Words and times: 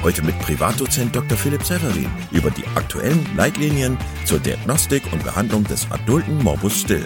Heute 0.00 0.22
mit 0.22 0.38
Privatdozent 0.38 1.14
Dr. 1.16 1.36
Philipp 1.36 1.64
Severin 1.64 2.06
über 2.30 2.50
die 2.50 2.64
aktuellen 2.76 3.26
Leitlinien 3.36 3.98
zur 4.24 4.38
Diagnostik 4.38 5.02
und 5.12 5.24
Behandlung 5.24 5.64
des 5.64 5.90
adulten 5.90 6.40
Morbus 6.44 6.80
Still. 6.82 7.04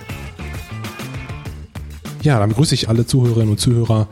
Ja, 2.23 2.39
dann 2.39 2.51
begrüße 2.51 2.75
ich 2.75 2.91
alle 2.91 3.07
Zuhörerinnen 3.07 3.49
und 3.49 3.59
Zuhörer 3.59 4.09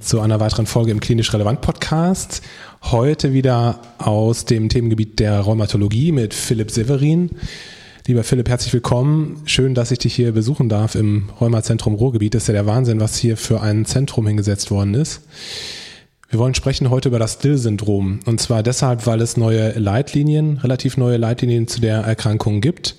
zu 0.00 0.20
einer 0.20 0.40
weiteren 0.40 0.66
Folge 0.66 0.90
im 0.90 0.98
Klinisch 0.98 1.32
Relevant 1.32 1.60
Podcast. 1.60 2.42
Heute 2.82 3.32
wieder 3.32 3.80
aus 3.98 4.44
dem 4.44 4.68
Themengebiet 4.68 5.20
der 5.20 5.38
Rheumatologie 5.38 6.10
mit 6.10 6.34
Philipp 6.34 6.72
Severin. 6.72 7.30
Lieber 8.08 8.24
Philipp, 8.24 8.48
herzlich 8.48 8.72
willkommen. 8.72 9.42
Schön, 9.44 9.74
dass 9.74 9.92
ich 9.92 10.00
dich 10.00 10.14
hier 10.14 10.32
besuchen 10.32 10.68
darf 10.68 10.96
im 10.96 11.30
Rheumazentrum 11.40 11.94
Ruhrgebiet. 11.94 12.34
Das 12.34 12.42
ist 12.42 12.48
ja 12.48 12.54
der 12.54 12.66
Wahnsinn, 12.66 12.98
was 12.98 13.16
hier 13.16 13.36
für 13.36 13.60
ein 13.60 13.84
Zentrum 13.84 14.26
hingesetzt 14.26 14.72
worden 14.72 14.94
ist. 14.94 15.20
Wir 16.30 16.38
wollen 16.38 16.54
sprechen 16.54 16.90
heute 16.90 17.08
über 17.08 17.18
das 17.18 17.34
Still-Syndrom. 17.34 18.20
Und 18.26 18.38
zwar 18.38 18.62
deshalb, 18.62 19.06
weil 19.06 19.22
es 19.22 19.38
neue 19.38 19.70
Leitlinien, 19.78 20.58
relativ 20.58 20.98
neue 20.98 21.16
Leitlinien 21.16 21.68
zu 21.68 21.80
der 21.80 22.00
Erkrankung 22.00 22.60
gibt. 22.60 22.96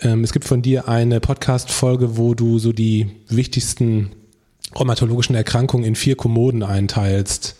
Ähm, 0.00 0.24
es 0.24 0.32
gibt 0.32 0.44
von 0.44 0.60
dir 0.60 0.88
eine 0.88 1.20
Podcast-Folge, 1.20 2.16
wo 2.16 2.34
du 2.34 2.58
so 2.58 2.72
die 2.72 3.06
wichtigsten 3.28 4.10
rheumatologischen 4.76 5.36
Erkrankungen 5.36 5.84
in 5.84 5.94
vier 5.94 6.16
Kommoden 6.16 6.64
einteilst. 6.64 7.54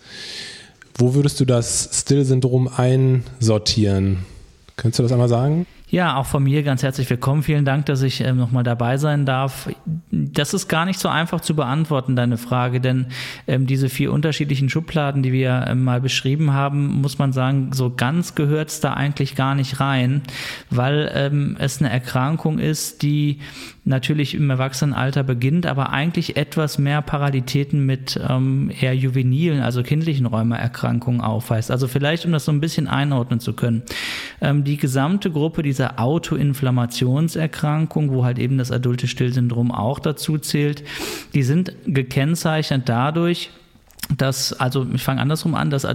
Wo 0.97 1.15
würdest 1.15 1.39
du 1.39 1.45
das 1.45 1.89
Still-Syndrom 1.93 2.67
einsortieren? 2.67 4.27
Könntest 4.75 4.99
du 4.99 5.05
das 5.05 5.13
einmal 5.13 5.29
sagen? 5.29 5.67
Ja, 5.97 6.19
auch 6.19 6.27
von 6.27 6.43
mir 6.43 6.63
ganz 6.63 6.83
herzlich 6.83 7.09
willkommen. 7.09 7.43
Vielen 7.43 7.65
Dank, 7.65 7.87
dass 7.87 8.03
ich 8.03 8.21
ähm, 8.21 8.37
nochmal 8.37 8.65
dabei 8.65 8.99
sein 8.99 9.25
darf. 9.25 9.71
Das 10.11 10.53
ist 10.53 10.69
gar 10.69 10.85
nicht 10.85 11.01
so 11.01 11.09
einfach 11.09 11.41
zu 11.41 11.57
beantworten, 11.57 12.17
deine 12.17 12.37
Frage, 12.37 12.83
denn 12.83 13.07
ähm, 13.47 13.67
diese 13.67 13.89
vier 13.89 14.13
unterschiedlichen 14.13 14.69
Schubladen, 14.69 15.23
die 15.23 15.33
wir 15.33 15.65
ähm, 15.67 15.85
mal 15.85 16.03
beschrieben 16.03 16.53
haben, 16.53 17.01
muss 17.01 17.19
man 17.19 17.33
sagen, 17.33 17.71
so 17.73 17.95
ganz 17.97 18.35
gehört 18.35 18.69
es 18.69 18.81
da 18.81 18.93
eigentlich 18.93 19.37
gar 19.37 19.55
nicht 19.55 19.81
rein, 19.81 20.21
weil 20.69 21.11
ähm, 21.15 21.57
es 21.59 21.81
eine 21.81 21.89
Erkrankung 21.89 22.59
ist, 22.59 23.01
die 23.01 23.41
natürlich 23.87 24.35
im 24.35 24.51
Erwachsenenalter 24.51 25.23
beginnt, 25.23 25.65
aber 25.65 25.91
eigentlich 25.93 26.37
etwas 26.37 26.77
mehr 26.77 27.01
Paralitäten 27.01 27.87
mit 27.87 28.21
ähm, 28.29 28.71
eher 28.81 28.95
juvenilen, 28.95 29.63
also 29.63 29.83
kindlichen 29.83 30.27
Rheumaerkrankungen 30.27 31.21
aufweist. 31.21 31.71
Also 31.71 31.87
vielleicht, 31.89 32.27
um 32.27 32.33
das 32.33 32.45
so 32.45 32.53
ein 32.53 32.61
bisschen 32.61 32.89
einordnen 32.89 33.39
zu 33.41 33.53
können. 33.53 33.83
Ähm, 34.43 34.65
die 34.65 34.77
gesamte 34.77 35.31
Gruppe 35.31 35.63
dieser 35.63 35.86
Autoinflammationserkrankung, 35.99 38.13
wo 38.13 38.25
halt 38.25 38.39
eben 38.39 38.59
das 38.59 38.71
adulte 38.71 39.09
Stillsyndrom 39.09 39.73
auch 39.73 39.99
dazu 39.99 40.39
zählt, 40.39 40.85
die 41.35 41.43
sind 41.43 41.73
gekennzeichnet 41.87 42.89
dadurch, 42.89 43.51
das, 44.17 44.53
also 44.53 44.87
ich 44.95 45.03
fange 45.03 45.21
andersrum 45.21 45.55
an, 45.55 45.71
das 45.71 45.87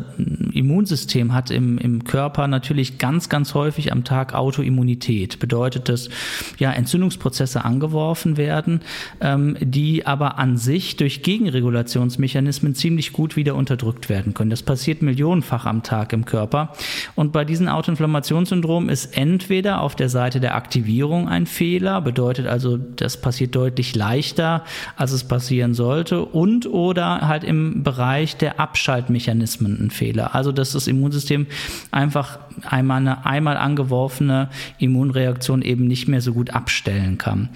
Immunsystem 0.61 1.33
hat 1.33 1.51
im, 1.51 1.77
im 1.77 2.03
Körper 2.03 2.47
natürlich 2.47 2.97
ganz, 2.97 3.29
ganz 3.29 3.53
häufig 3.53 3.91
am 3.91 4.03
Tag 4.03 4.33
Autoimmunität. 4.33 5.39
Bedeutet, 5.39 5.89
dass 5.89 6.09
ja 6.57 6.71
Entzündungsprozesse 6.71 7.65
angeworfen 7.65 8.37
werden, 8.37 8.81
ähm, 9.19 9.57
die 9.59 10.05
aber 10.05 10.37
an 10.37 10.57
sich 10.57 10.95
durch 10.95 11.23
Gegenregulationsmechanismen 11.23 12.75
ziemlich 12.75 13.11
gut 13.11 13.35
wieder 13.35 13.55
unterdrückt 13.55 14.07
werden 14.07 14.33
können. 14.33 14.49
Das 14.49 14.63
passiert 14.63 15.01
millionenfach 15.01 15.65
am 15.65 15.83
Tag 15.83 16.13
im 16.13 16.25
Körper. 16.25 16.73
Und 17.15 17.31
bei 17.31 17.43
diesem 17.43 17.67
Autoinflammationssyndrom 17.67 18.89
ist 18.89 19.17
entweder 19.17 19.81
auf 19.81 19.95
der 19.95 20.09
Seite 20.09 20.39
der 20.39 20.55
Aktivierung 20.55 21.27
ein 21.27 21.45
Fehler, 21.45 22.01
bedeutet 22.01 22.47
also, 22.47 22.77
das 22.77 23.19
passiert 23.19 23.55
deutlich 23.55 23.95
leichter, 23.95 24.63
als 24.95 25.11
es 25.11 25.23
passieren 25.23 25.73
sollte, 25.73 26.23
und 26.23 26.67
oder 26.67 27.27
halt 27.27 27.43
im 27.43 27.83
Bereich 27.83 28.37
der 28.37 28.59
Abschaltmechanismen 28.59 29.85
ein 29.85 29.91
Fehler. 29.91 30.35
Also 30.35 30.50
dass 30.51 30.71
das 30.73 30.87
Immunsystem 30.87 31.47
einfach 31.91 32.39
einmal 32.63 32.97
eine 32.97 33.25
einmal 33.25 33.57
angeworfene 33.57 34.49
Immunreaktion 34.77 35.61
eben 35.61 35.87
nicht 35.87 36.07
mehr 36.07 36.21
so 36.21 36.33
gut 36.33 36.51
abstellen 36.51 37.17
kann. 37.17 37.49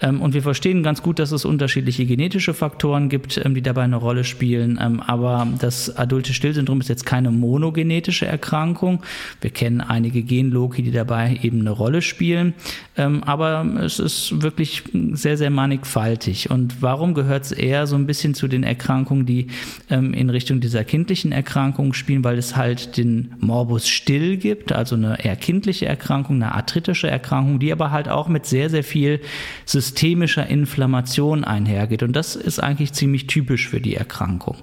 Ähm, 0.00 0.20
und 0.20 0.34
wir 0.34 0.42
verstehen 0.42 0.82
ganz 0.82 1.02
gut, 1.02 1.18
dass 1.18 1.32
es 1.32 1.44
unterschiedliche 1.44 2.06
genetische 2.06 2.54
Faktoren 2.54 3.08
gibt, 3.08 3.40
ähm, 3.44 3.54
die 3.54 3.62
dabei 3.62 3.82
eine 3.82 3.96
Rolle 3.96 4.24
spielen. 4.24 4.78
Ähm, 4.80 5.00
aber 5.00 5.46
das 5.58 5.96
adulte 5.96 6.34
Stillsyndrom 6.34 6.80
ist 6.80 6.88
jetzt 6.88 7.06
keine 7.06 7.30
monogenetische 7.30 8.26
Erkrankung. 8.26 9.02
Wir 9.40 9.50
kennen 9.50 9.80
einige 9.80 10.22
Genloki, 10.22 10.82
die 10.82 10.92
dabei 10.92 11.38
eben 11.42 11.60
eine 11.60 11.70
Rolle 11.70 12.02
spielen. 12.02 12.54
Aber 12.96 13.66
es 13.82 13.98
ist 13.98 14.42
wirklich 14.42 14.84
sehr, 15.12 15.36
sehr 15.36 15.50
mannigfaltig. 15.50 16.50
Und 16.50 16.80
warum 16.80 17.12
gehört 17.12 17.44
es 17.44 17.52
eher 17.52 17.86
so 17.86 17.94
ein 17.94 18.06
bisschen 18.06 18.34
zu 18.34 18.48
den 18.48 18.62
Erkrankungen, 18.62 19.26
die 19.26 19.48
in 19.88 20.30
Richtung 20.30 20.60
dieser 20.60 20.82
kindlichen 20.82 21.32
Erkrankung 21.32 21.92
spielen, 21.92 22.24
weil 22.24 22.35
es 22.38 22.56
halt 22.56 22.96
den 22.96 23.34
Morbus 23.38 23.88
Still 23.88 24.36
gibt, 24.36 24.72
also 24.72 24.96
eine 24.96 25.24
eher 25.24 25.36
kindliche 25.36 25.86
Erkrankung, 25.86 26.36
eine 26.36 26.54
arthritische 26.54 27.08
Erkrankung, 27.08 27.58
die 27.58 27.72
aber 27.72 27.90
halt 27.90 28.08
auch 28.08 28.28
mit 28.28 28.46
sehr, 28.46 28.70
sehr 28.70 28.84
viel 28.84 29.20
systemischer 29.64 30.46
Inflammation 30.46 31.44
einhergeht. 31.44 32.02
Und 32.02 32.14
das 32.14 32.36
ist 32.36 32.58
eigentlich 32.60 32.92
ziemlich 32.92 33.26
typisch 33.26 33.68
für 33.68 33.80
die 33.80 33.96
Erkrankung. 33.96 34.56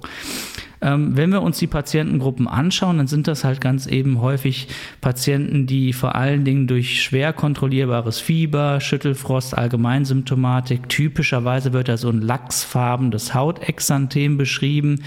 Ähm, 0.84 1.16
wenn 1.16 1.30
wir 1.30 1.40
uns 1.40 1.58
die 1.58 1.66
Patientengruppen 1.66 2.46
anschauen, 2.46 2.98
dann 2.98 3.06
sind 3.06 3.26
das 3.26 3.42
halt 3.42 3.62
ganz 3.62 3.86
eben 3.86 4.20
häufig 4.20 4.68
Patienten, 5.00 5.66
die 5.66 5.94
vor 5.94 6.14
allen 6.14 6.44
Dingen 6.44 6.66
durch 6.66 7.02
schwer 7.02 7.32
kontrollierbares 7.32 8.20
Fieber, 8.20 8.82
Schüttelfrost, 8.82 9.56
Allgemeinsymptomatik, 9.56 10.90
typischerweise 10.90 11.72
wird 11.72 11.88
da 11.88 11.96
so 11.96 12.10
ein 12.10 12.20
lachsfarbenes 12.20 13.32
Hautexanthem 13.32 14.36
beschrieben, 14.36 15.02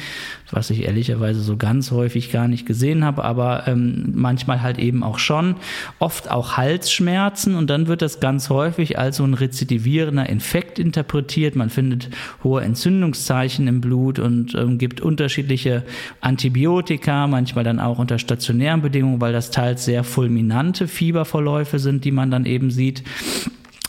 was 0.51 0.69
ich 0.69 0.83
ehrlicherweise 0.83 1.41
so 1.41 1.57
ganz 1.57 1.91
häufig 1.91 2.31
gar 2.31 2.47
nicht 2.47 2.65
gesehen 2.65 3.03
habe, 3.03 3.23
aber 3.23 3.67
ähm, 3.67 4.13
manchmal 4.15 4.61
halt 4.61 4.79
eben 4.79 5.03
auch 5.03 5.19
schon. 5.19 5.55
Oft 5.99 6.31
auch 6.31 6.57
Halsschmerzen 6.57 7.55
und 7.55 7.69
dann 7.69 7.87
wird 7.87 8.01
das 8.01 8.19
ganz 8.19 8.49
häufig 8.49 8.97
als 8.97 9.17
so 9.17 9.23
ein 9.23 9.33
rezidivierender 9.33 10.27
Infekt 10.29 10.79
interpretiert. 10.79 11.55
Man 11.55 11.69
findet 11.69 12.09
hohe 12.43 12.61
Entzündungszeichen 12.61 13.67
im 13.67 13.81
Blut 13.81 14.19
und 14.19 14.55
ähm, 14.55 14.77
gibt 14.77 15.01
unterschiedliche 15.01 15.83
Antibiotika, 16.21 17.27
manchmal 17.27 17.63
dann 17.63 17.79
auch 17.79 17.99
unter 17.99 18.19
stationären 18.19 18.81
Bedingungen, 18.81 19.21
weil 19.21 19.33
das 19.33 19.51
teils 19.51 19.85
sehr 19.85 20.03
fulminante 20.03 20.87
Fieberverläufe 20.87 21.79
sind, 21.79 22.05
die 22.05 22.11
man 22.11 22.31
dann 22.31 22.45
eben 22.45 22.71
sieht. 22.71 23.03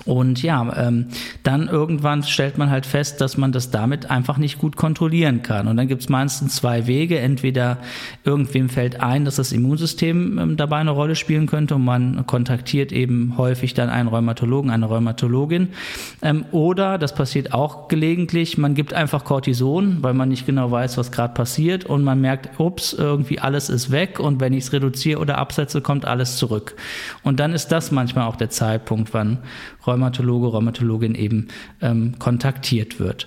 Und 0.09 0.43
ja, 0.43 0.73
ähm, 0.75 1.09
dann 1.43 1.69
irgendwann 1.69 2.23
stellt 2.23 2.57
man 2.57 2.71
halt 2.71 2.87
fest, 2.87 3.21
dass 3.21 3.37
man 3.37 3.53
das 3.53 3.71
damit 3.71 4.11
einfach 4.11 4.39
nicht 4.39 4.59
gut 4.59 4.75
kontrollieren 4.75 5.43
kann. 5.43 5.69
Und 5.69 5.77
dann 5.77 5.87
gibt 5.87 6.01
es 6.01 6.09
meistens 6.09 6.55
zwei 6.57 6.87
Wege. 6.87 7.19
Entweder 7.19 7.77
irgendwem 8.25 8.71
fällt 8.71 9.03
ein, 9.03 9.27
dass 9.27 9.37
das 9.37 9.53
Immunsystem 9.53 10.39
ähm, 10.39 10.57
dabei 10.57 10.79
eine 10.79 10.93
Rolle 10.93 11.15
spielen 11.15 11.47
könnte 11.47 11.75
und 11.75 11.85
man 11.85 12.27
kontaktiert 12.27 12.91
eben 12.91 13.37
häufig 13.37 13.75
dann 13.75 13.91
einen 13.91 14.09
Rheumatologen, 14.09 14.71
eine 14.71 14.87
Rheumatologin. 14.87 15.69
Ähm, 16.23 16.47
oder, 16.53 16.97
das 16.97 17.15
passiert 17.15 17.53
auch 17.53 17.89
gelegentlich, 17.89 18.57
man 18.57 18.75
gibt 18.75 18.95
einfach 18.95 19.25
Cortison, 19.25 19.99
weil 20.01 20.15
man 20.15 20.31
nicht 20.31 20.47
genau 20.47 20.71
weiß, 20.71 20.97
was 20.97 21.13
gerade 21.13 21.35
passiert 21.35 21.85
und 21.85 22.03
man 22.03 22.19
merkt, 22.19 22.59
ups, 22.59 22.95
irgendwie 22.95 23.41
alles 23.41 23.69
ist 23.69 23.91
weg 23.91 24.21
und 24.21 24.41
wenn 24.41 24.55
ich 24.55 24.65
es 24.65 24.73
reduziere 24.73 25.21
oder 25.21 25.37
absetze, 25.37 25.83
kommt 25.83 26.07
alles 26.07 26.39
zurück. 26.39 26.77
Und 27.25 27.41
dann 27.41 27.53
ist 27.53 27.69
das 27.69 27.91
manchmal 27.91 28.27
auch 28.27 28.37
der 28.37 28.49
Zeitpunkt, 28.49 29.13
wann 29.13 29.41
Rheumatologe, 29.99 30.49
Rheumatologin 30.49 31.15
eben 31.15 31.49
ähm, 31.83 32.15
kontaktiert 32.19 33.01
wird. 33.01 33.27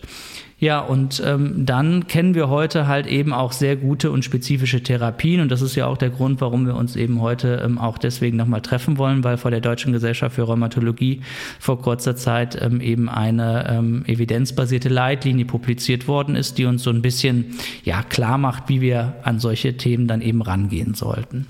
Ja, 0.57 0.79
und 0.79 1.23
ähm, 1.25 1.65
dann 1.65 2.05
kennen 2.05 2.35
wir 2.35 2.47
heute 2.47 2.85
halt 2.85 3.07
eben 3.07 3.33
auch 3.33 3.51
sehr 3.51 3.75
gute 3.75 4.11
und 4.11 4.23
spezifische 4.23 4.83
Therapien. 4.83 5.41
Und 5.41 5.51
das 5.51 5.63
ist 5.63 5.75
ja 5.75 5.87
auch 5.87 5.97
der 5.97 6.11
Grund, 6.11 6.39
warum 6.39 6.67
wir 6.67 6.75
uns 6.75 6.95
eben 6.95 7.19
heute 7.19 7.63
ähm, 7.65 7.79
auch 7.79 7.97
deswegen 7.97 8.37
nochmal 8.37 8.61
treffen 8.61 8.99
wollen, 8.99 9.23
weil 9.23 9.37
vor 9.37 9.49
der 9.49 9.59
Deutschen 9.59 9.91
Gesellschaft 9.91 10.35
für 10.35 10.43
Rheumatologie 10.43 11.21
vor 11.59 11.81
kurzer 11.81 12.15
Zeit 12.15 12.61
ähm, 12.61 12.79
eben 12.79 13.09
eine 13.09 13.67
ähm, 13.71 14.05
evidenzbasierte 14.05 14.87
Leitlinie 14.87 15.45
publiziert 15.45 16.07
worden 16.07 16.35
ist, 16.35 16.59
die 16.59 16.65
uns 16.65 16.83
so 16.83 16.91
ein 16.91 17.01
bisschen 17.01 17.57
ja, 17.83 18.03
klar 18.03 18.37
macht, 18.37 18.69
wie 18.69 18.81
wir 18.81 19.15
an 19.23 19.39
solche 19.39 19.77
Themen 19.77 20.05
dann 20.05 20.21
eben 20.21 20.43
rangehen 20.43 20.93
sollten. 20.93 21.47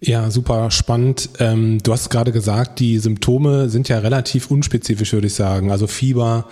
Ja, 0.00 0.30
super 0.30 0.70
spannend. 0.70 1.30
Ähm, 1.40 1.78
du 1.82 1.92
hast 1.92 2.08
gerade 2.08 2.30
gesagt, 2.30 2.78
die 2.78 2.98
Symptome 2.98 3.68
sind 3.68 3.88
ja 3.88 3.98
relativ 3.98 4.48
unspezifisch, 4.50 5.12
würde 5.12 5.26
ich 5.26 5.34
sagen. 5.34 5.72
Also 5.72 5.88
Fieber, 5.88 6.46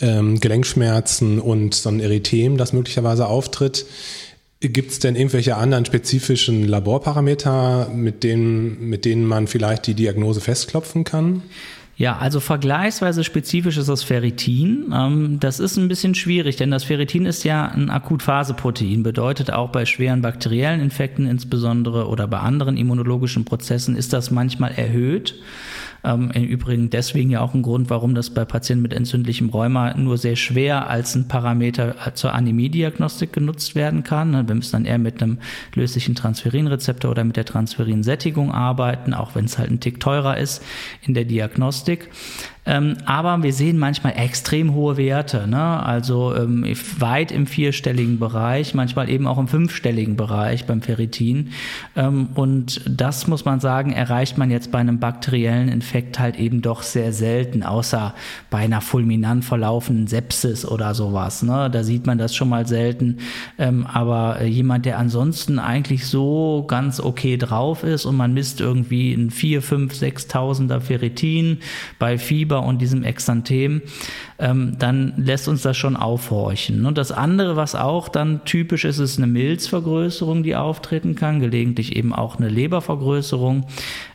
ähm, 0.00 0.38
Gelenkschmerzen 0.38 1.38
und 1.38 1.74
so 1.74 1.88
ein 1.88 2.00
Erythem, 2.00 2.58
das 2.58 2.74
möglicherweise 2.74 3.26
auftritt. 3.26 3.86
Gibt 4.60 4.92
es 4.92 4.98
denn 4.98 5.16
irgendwelche 5.16 5.56
anderen 5.56 5.86
spezifischen 5.86 6.68
Laborparameter, 6.68 7.88
mit 7.94 8.22
denen, 8.22 8.90
mit 8.90 9.06
denen 9.06 9.24
man 9.24 9.46
vielleicht 9.46 9.86
die 9.86 9.94
Diagnose 9.94 10.42
festklopfen 10.42 11.04
kann? 11.04 11.42
Ja, 12.00 12.16
also 12.16 12.40
vergleichsweise 12.40 13.24
spezifisch 13.24 13.76
ist 13.76 13.90
das 13.90 14.02
Ferritin. 14.02 14.90
Ähm, 14.90 15.36
das 15.38 15.60
ist 15.60 15.76
ein 15.76 15.86
bisschen 15.86 16.14
schwierig, 16.14 16.56
denn 16.56 16.70
das 16.70 16.84
Ferritin 16.84 17.26
ist 17.26 17.44
ja 17.44 17.66
ein 17.66 17.90
Akutphaseprotein, 17.90 19.02
bedeutet 19.02 19.52
auch 19.52 19.68
bei 19.68 19.84
schweren 19.84 20.22
bakteriellen 20.22 20.80
Infekten 20.80 21.26
insbesondere 21.26 22.08
oder 22.08 22.26
bei 22.26 22.38
anderen 22.38 22.78
immunologischen 22.78 23.44
Prozessen 23.44 23.96
ist 23.96 24.14
das 24.14 24.30
manchmal 24.30 24.72
erhöht. 24.72 25.34
Ähm, 26.04 26.30
Im 26.32 26.44
Übrigen 26.44 26.90
deswegen 26.90 27.30
ja 27.30 27.40
auch 27.40 27.54
ein 27.54 27.62
Grund, 27.62 27.90
warum 27.90 28.14
das 28.14 28.30
bei 28.30 28.44
Patienten 28.44 28.82
mit 28.82 28.92
entzündlichem 28.92 29.50
Rheuma 29.50 29.94
nur 29.94 30.18
sehr 30.18 30.36
schwer 30.36 30.88
als 30.88 31.14
ein 31.14 31.28
Parameter 31.28 31.94
zur 32.14 32.34
Anämiediagnostik 32.34 33.32
genutzt 33.32 33.74
werden 33.74 34.02
kann. 34.02 34.32
Wir 34.46 34.54
müssen 34.54 34.72
dann 34.72 34.84
eher 34.84 34.98
mit 34.98 35.22
einem 35.22 35.38
löslichen 35.74 36.14
Transferinrezeptor 36.14 37.10
oder 37.10 37.24
mit 37.24 37.36
der 37.36 37.44
Transferinsättigung 37.44 38.52
arbeiten, 38.52 39.14
auch 39.14 39.34
wenn 39.34 39.44
es 39.44 39.58
halt 39.58 39.70
ein 39.70 39.80
Tick 39.80 40.00
teurer 40.00 40.36
ist 40.36 40.62
in 41.02 41.14
der 41.14 41.24
Diagnostik. 41.24 42.10
Ähm, 42.66 42.98
aber 43.06 43.42
wir 43.42 43.52
sehen 43.52 43.78
manchmal 43.78 44.12
extrem 44.16 44.74
hohe 44.74 44.96
Werte, 44.96 45.48
ne? 45.48 45.82
also 45.82 46.34
ähm, 46.36 46.64
weit 46.98 47.32
im 47.32 47.46
vierstelligen 47.46 48.18
Bereich, 48.18 48.74
manchmal 48.74 49.08
eben 49.08 49.26
auch 49.26 49.38
im 49.38 49.48
fünfstelligen 49.48 50.16
Bereich 50.16 50.66
beim 50.66 50.82
Ferritin. 50.82 51.52
Ähm, 51.96 52.28
und 52.34 52.82
das 52.86 53.26
muss 53.26 53.46
man 53.46 53.60
sagen, 53.60 53.92
erreicht 53.92 54.36
man 54.36 54.50
jetzt 54.50 54.70
bei 54.70 54.78
einem 54.78 54.98
bakteriellen 54.98 55.68
Infekt 55.68 56.18
halt 56.18 56.38
eben 56.38 56.60
doch 56.60 56.82
sehr 56.82 57.14
selten, 57.14 57.62
außer 57.62 58.14
bei 58.50 58.58
einer 58.58 58.82
fulminant 58.82 59.44
verlaufenden 59.44 60.06
Sepsis 60.06 60.66
oder 60.66 60.94
sowas. 60.94 61.42
Ne? 61.42 61.70
Da 61.70 61.82
sieht 61.82 62.06
man 62.06 62.18
das 62.18 62.36
schon 62.36 62.50
mal 62.50 62.66
selten. 62.66 63.18
Ähm, 63.58 63.86
aber 63.86 64.40
äh, 64.40 64.46
jemand, 64.46 64.84
der 64.84 64.98
ansonsten 64.98 65.58
eigentlich 65.58 66.06
so 66.06 66.66
ganz 66.68 67.00
okay 67.00 67.38
drauf 67.38 67.84
ist 67.84 68.04
und 68.04 68.16
man 68.16 68.34
misst 68.34 68.60
irgendwie 68.60 69.14
ein 69.14 69.30
4, 69.30 69.62
5, 69.62 69.94
6.000er 69.94 70.80
Ferritin 70.80 71.58
bei 71.98 72.18
Fieber 72.18 72.49
und 72.58 72.80
diesem 72.80 73.04
Exanthem, 73.04 73.82
ähm, 74.38 74.76
dann 74.78 75.12
lässt 75.16 75.48
uns 75.48 75.62
das 75.62 75.76
schon 75.76 75.96
aufhorchen. 75.96 76.86
Und 76.86 76.98
das 76.98 77.12
andere, 77.12 77.56
was 77.56 77.74
auch 77.74 78.08
dann 78.08 78.44
typisch 78.44 78.84
ist, 78.84 78.98
ist 78.98 79.18
eine 79.18 79.26
Milzvergrößerung, 79.26 80.42
die 80.42 80.56
auftreten 80.56 81.14
kann, 81.14 81.40
gelegentlich 81.40 81.96
eben 81.96 82.14
auch 82.14 82.38
eine 82.38 82.48
Lebervergrößerung. 82.48 83.66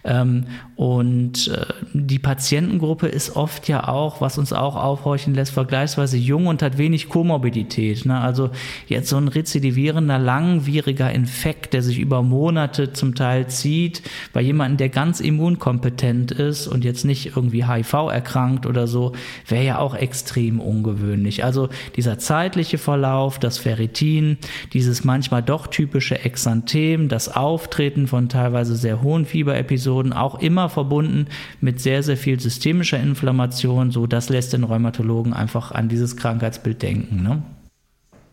Ähm, 0.04 0.46
und 0.76 1.48
äh, 1.48 1.66
die 1.94 2.20
Patientengruppe 2.20 3.08
ist 3.08 3.36
oft 3.36 3.68
ja 3.68 3.88
auch, 3.88 4.22
was 4.22 4.38
uns 4.38 4.52
auch 4.52 4.76
aufhorchen 4.76 5.34
lässt, 5.34 5.54
vergleichsweise 5.54 6.18
jung 6.18 6.48
und 6.48 6.62
hat 6.62 6.78
wenig 6.78 7.10
Komorbidität. 7.10 8.06
Ne? 8.06 8.20
Also 8.20 8.50
jetzt 8.88 9.10
so 9.10 9.18
ein 9.18 9.28
rezidivierender, 9.28 10.20
langwieriger 10.20 11.12
Infekt, 11.12 11.74
der 11.74 11.82
sich 11.82 12.00
über 12.00 12.22
Monate 12.22 12.94
zum 12.94 13.16
Teil 13.16 13.48
zieht, 13.48 14.02
bei 14.34 14.42
jemandem, 14.42 14.78
der 14.78 14.90
ganz 14.90 15.20
immunkompetent 15.20 16.32
ist 16.32 16.68
und 16.68 16.84
jetzt 16.84 17.06
nicht 17.06 17.36
irgendwie 17.36 17.66
HIV 17.66 17.94
erkrankt 18.12 18.25
oder 18.66 18.88
so, 18.88 19.14
wäre 19.48 19.64
ja 19.64 19.80
auch 19.80 19.96
extrem 19.96 20.60
ungewöhnlich. 20.60 21.44
Also 21.44 21.70
dieser 21.96 22.18
zeitliche 22.20 22.78
Verlauf, 22.78 23.40
das 23.40 23.58
Ferritin, 23.58 24.38
dieses 24.74 25.04
manchmal 25.04 25.44
doch 25.44 25.68
typische 25.68 26.24
Exanthem, 26.24 27.08
das 27.08 27.36
Auftreten 27.36 28.08
von 28.08 28.30
teilweise 28.30 28.76
sehr 28.76 29.02
hohen 29.02 29.26
Fieberepisoden, 29.26 30.14
auch 30.14 30.40
immer 30.40 30.70
verbunden 30.70 31.28
mit 31.62 31.80
sehr, 31.80 32.04
sehr 32.04 32.18
viel 32.18 32.40
systemischer 32.40 33.00
Inflammation, 33.00 33.92
so 33.92 34.08
das 34.08 34.30
lässt 34.30 34.54
den 34.54 34.64
Rheumatologen 34.64 35.34
einfach 35.34 35.72
an 35.72 35.90
dieses 35.90 36.18
Krankheitsbild 36.18 36.82
denken. 36.82 37.24
Ne? 37.24 37.44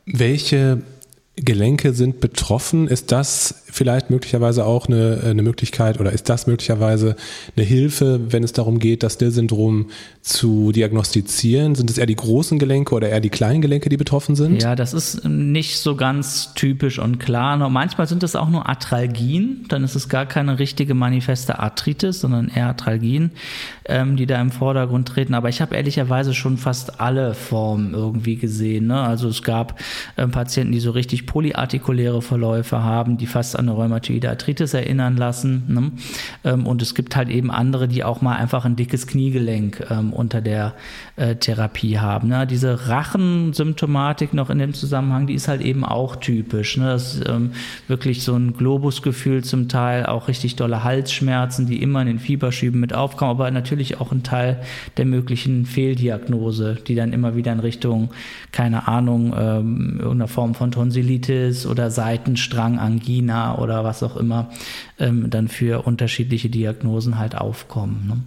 Welche 0.07 0.83
Gelenke 1.37 1.95
sind 1.95 2.21
betroffen. 2.21 2.89
Ist 2.89 3.11
das 3.11 3.63
vielleicht 3.65 4.11
möglicherweise 4.11 4.67
auch 4.67 4.87
eine, 4.87 5.23
eine 5.25 5.43
Möglichkeit 5.43 5.99
oder 5.99 6.13
ist 6.13 6.29
das 6.29 6.47
möglicherweise 6.47 7.17
eine 7.57 7.65
Hilfe, 7.65 8.21
wenn 8.31 8.45
es 8.45 8.53
darum 8.53 8.79
geht, 8.79 9.03
das 9.03 9.15
Still-Syndrom 9.15 9.87
zu 10.21 10.73
diagnostizieren? 10.73 11.75
Sind 11.75 11.89
es 11.89 11.97
eher 11.97 12.05
die 12.05 12.17
großen 12.17 12.59
Gelenke 12.59 12.95
oder 12.95 13.09
eher 13.09 13.21
die 13.21 13.31
kleinen 13.31 13.63
Gelenke, 13.63 13.89
die 13.89 13.97
betroffen 13.97 14.37
sind? 14.37 14.63
Ja, 14.63 14.77
das 14.77 14.93
ist 14.93 15.25
nicht 15.25 15.79
so 15.79 15.97
ganz 15.97 16.53
typisch 16.53 16.99
und 16.99 17.19
klar. 17.19 17.57
Manchmal 17.71 18.07
sind 18.07 18.23
es 18.23 18.37
auch 18.37 18.51
nur 18.51 18.69
Arthralgien. 18.69 19.65
Dann 19.69 19.85
ist 19.85 19.95
es 19.95 20.11
gar 20.11 20.27
keine 20.27 20.59
richtige 20.59 20.93
manifeste 20.93 21.59
Arthritis, 21.59 22.21
sondern 22.21 22.49
eher 22.49 22.67
Arthralgien, 22.67 23.31
ähm, 23.87 24.17
die 24.17 24.27
da 24.27 24.39
im 24.39 24.51
Vordergrund 24.51 25.09
treten. 25.09 25.33
Aber 25.33 25.49
ich 25.49 25.63
habe 25.63 25.77
ehrlicherweise 25.77 26.35
schon 26.35 26.59
fast 26.59 27.01
alle 27.01 27.33
Formen 27.33 27.95
irgendwie 27.95 28.37
gesehen. 28.37 28.89
Ne? 28.89 29.01
Also 29.01 29.29
es 29.29 29.43
gab 29.43 29.81
ähm, 30.19 30.31
Patienten, 30.31 30.73
die 30.73 30.81
so 30.81 30.91
richtig 30.91 31.22
häufig 31.23 31.27
polyartikuläre 31.27 32.23
Verläufe 32.23 32.83
haben, 32.83 33.17
die 33.17 33.27
fast 33.27 33.59
an 33.59 33.69
eine 33.69 33.77
rheumatoide 33.77 34.31
Arthritis 34.31 34.75
erinnern 34.75 35.17
lassen. 35.17 35.65
Ne? 35.69 35.93
Ähm, 36.45 36.67
und 36.67 36.83
es 36.83 36.95
gibt 36.95 37.17
halt 37.17 37.29
eben 37.29 37.51
andere, 37.51 37.89
die 37.89 38.05
auch 38.05 38.21
mal 38.23 38.37
einfach 38.37 38.65
ein 38.65 38.77
dickes 38.77 39.07
Kniegelenk 39.07 39.87
ähm, 39.91 40.13
unter 40.13 40.41
der 40.41 40.75
äh, 41.17 41.37
Therapie 41.37 41.99
haben. 41.99 42.29
Ne? 42.29 42.47
Diese 42.47 42.89
Rachensymptomatik 42.89 44.35
noch 44.35 44.51
in 44.51 44.59
dem 44.59 44.75
Zusammenhang, 44.75 45.27
die 45.27 45.35
ist 45.35 45.49
halt 45.49 45.63
eben 45.63 45.85
auch 45.85 46.17
typisch. 46.17 46.77
Ne? 46.77 46.87
Das 46.87 47.15
ist 47.15 47.29
ähm, 47.29 47.53
wirklich 47.89 48.23
so 48.23 48.35
ein 48.35 48.55
Globusgefühl 48.55 49.45
zum 49.45 49.69
Teil, 49.69 50.07
auch 50.07 50.29
richtig 50.29 50.57
dolle 50.57 50.85
Halsschmerzen, 50.85 51.67
die 51.67 51.83
immer 51.83 52.03
in 52.03 52.09
den 52.09 52.19
Fieberschüben 52.19 52.81
mit 52.81 52.95
aufkommen, 52.95 53.31
aber 53.31 53.51
natürlich 53.51 54.01
auch 54.01 54.13
ein 54.13 54.23
Teil 54.23 54.61
der 54.97 55.07
möglichen 55.07 55.67
Fehldiagnose, 55.67 56.79
die 56.87 56.95
dann 56.95 57.13
immer 57.13 57.37
wieder 57.37 57.53
in 57.53 57.61
Richtung, 57.61 58.11
keine 58.53 58.89
Ahnung, 58.89 59.35
ähm, 59.37 59.99
irgendeiner 59.99 60.29
Form 60.29 60.55
von 60.55 60.71
Tonsillitis 60.71 61.12
Tonsillitis 61.21 61.67
oder 61.67 61.91
Seitenstrangangina 61.91 63.59
oder 63.59 63.85
was 63.85 64.03
auch 64.03 64.17
immer 64.17 64.51
ähm, 64.99 65.31
dann 65.31 65.49
für 65.49 65.87
unterschiedliche 65.87 66.49
Diagnosen 66.49 67.19
halt 67.19 67.35
aufkommen. 67.37 68.07
Ne? 68.07 68.23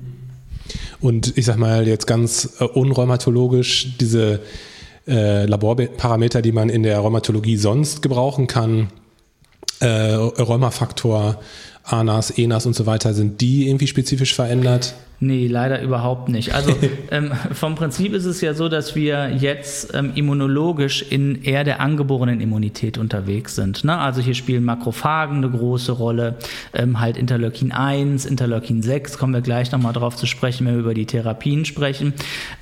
Und 1.00 1.38
ich 1.38 1.46
sag 1.46 1.58
mal 1.58 1.88
jetzt 1.88 2.08
ganz 2.08 2.58
äh, 2.60 2.64
unrheumatologisch, 2.64 3.98
diese 4.00 4.42
äh, 5.08 5.46
Laborparameter, 5.46 6.42
die 6.42 6.52
man 6.52 6.70
in 6.70 6.84
der 6.84 7.00
Rheumatologie 7.00 7.58
sonst 7.58 8.02
gebrauchen 8.02 8.48
kann, 8.48 8.88
äh, 9.80 9.88
Rheumafaktor, 9.88 11.40
ANAS, 11.84 12.32
ENAS 12.32 12.66
und 12.66 12.76
so 12.76 12.86
weiter, 12.86 13.14
sind 13.14 13.42
die 13.42 13.68
irgendwie 13.68 13.88
spezifisch 13.88 14.34
verändert? 14.34 14.96
Nee, 15.22 15.48
leider 15.48 15.82
überhaupt 15.82 16.28
nicht. 16.28 16.54
Also 16.54 16.76
ähm, 17.12 17.32
vom 17.54 17.76
Prinzip 17.76 18.14
ist 18.14 18.26
es 18.26 18.42
ja 18.42 18.54
so, 18.54 18.68
dass 18.68 18.96
wir 18.96 19.32
jetzt 19.32 19.94
ähm, 19.94 20.12
immunologisch 20.14 21.04
in 21.04 21.44
eher 21.44 21.64
der 21.64 21.80
angeborenen 21.80 22.42
Immunität 22.42 22.98
unterwegs 22.98 23.56
sind. 23.56 23.86
Ne? 23.86 23.98
Also 23.98 24.22
hier 24.22 24.34
spielen 24.34 24.66
Makrophagen 24.66 25.38
eine 25.38 25.50
große 25.50 25.94
Rolle, 25.94 26.36
ähm, 26.74 27.00
halt 27.00 27.18
Interleukin 27.18 27.72
1, 27.72 28.26
Interleukin 28.26 28.82
6, 28.82 29.18
kommen 29.18 29.34
wir 29.34 29.42
gleich 29.42 29.72
nochmal 29.72 29.94
drauf 29.94 30.16
zu 30.18 30.26
sprechen, 30.26 30.68
wenn 30.68 30.74
wir 30.74 30.82
über 30.82 30.94
die 30.94 31.06
Therapien 31.06 31.64
sprechen. 31.64 32.14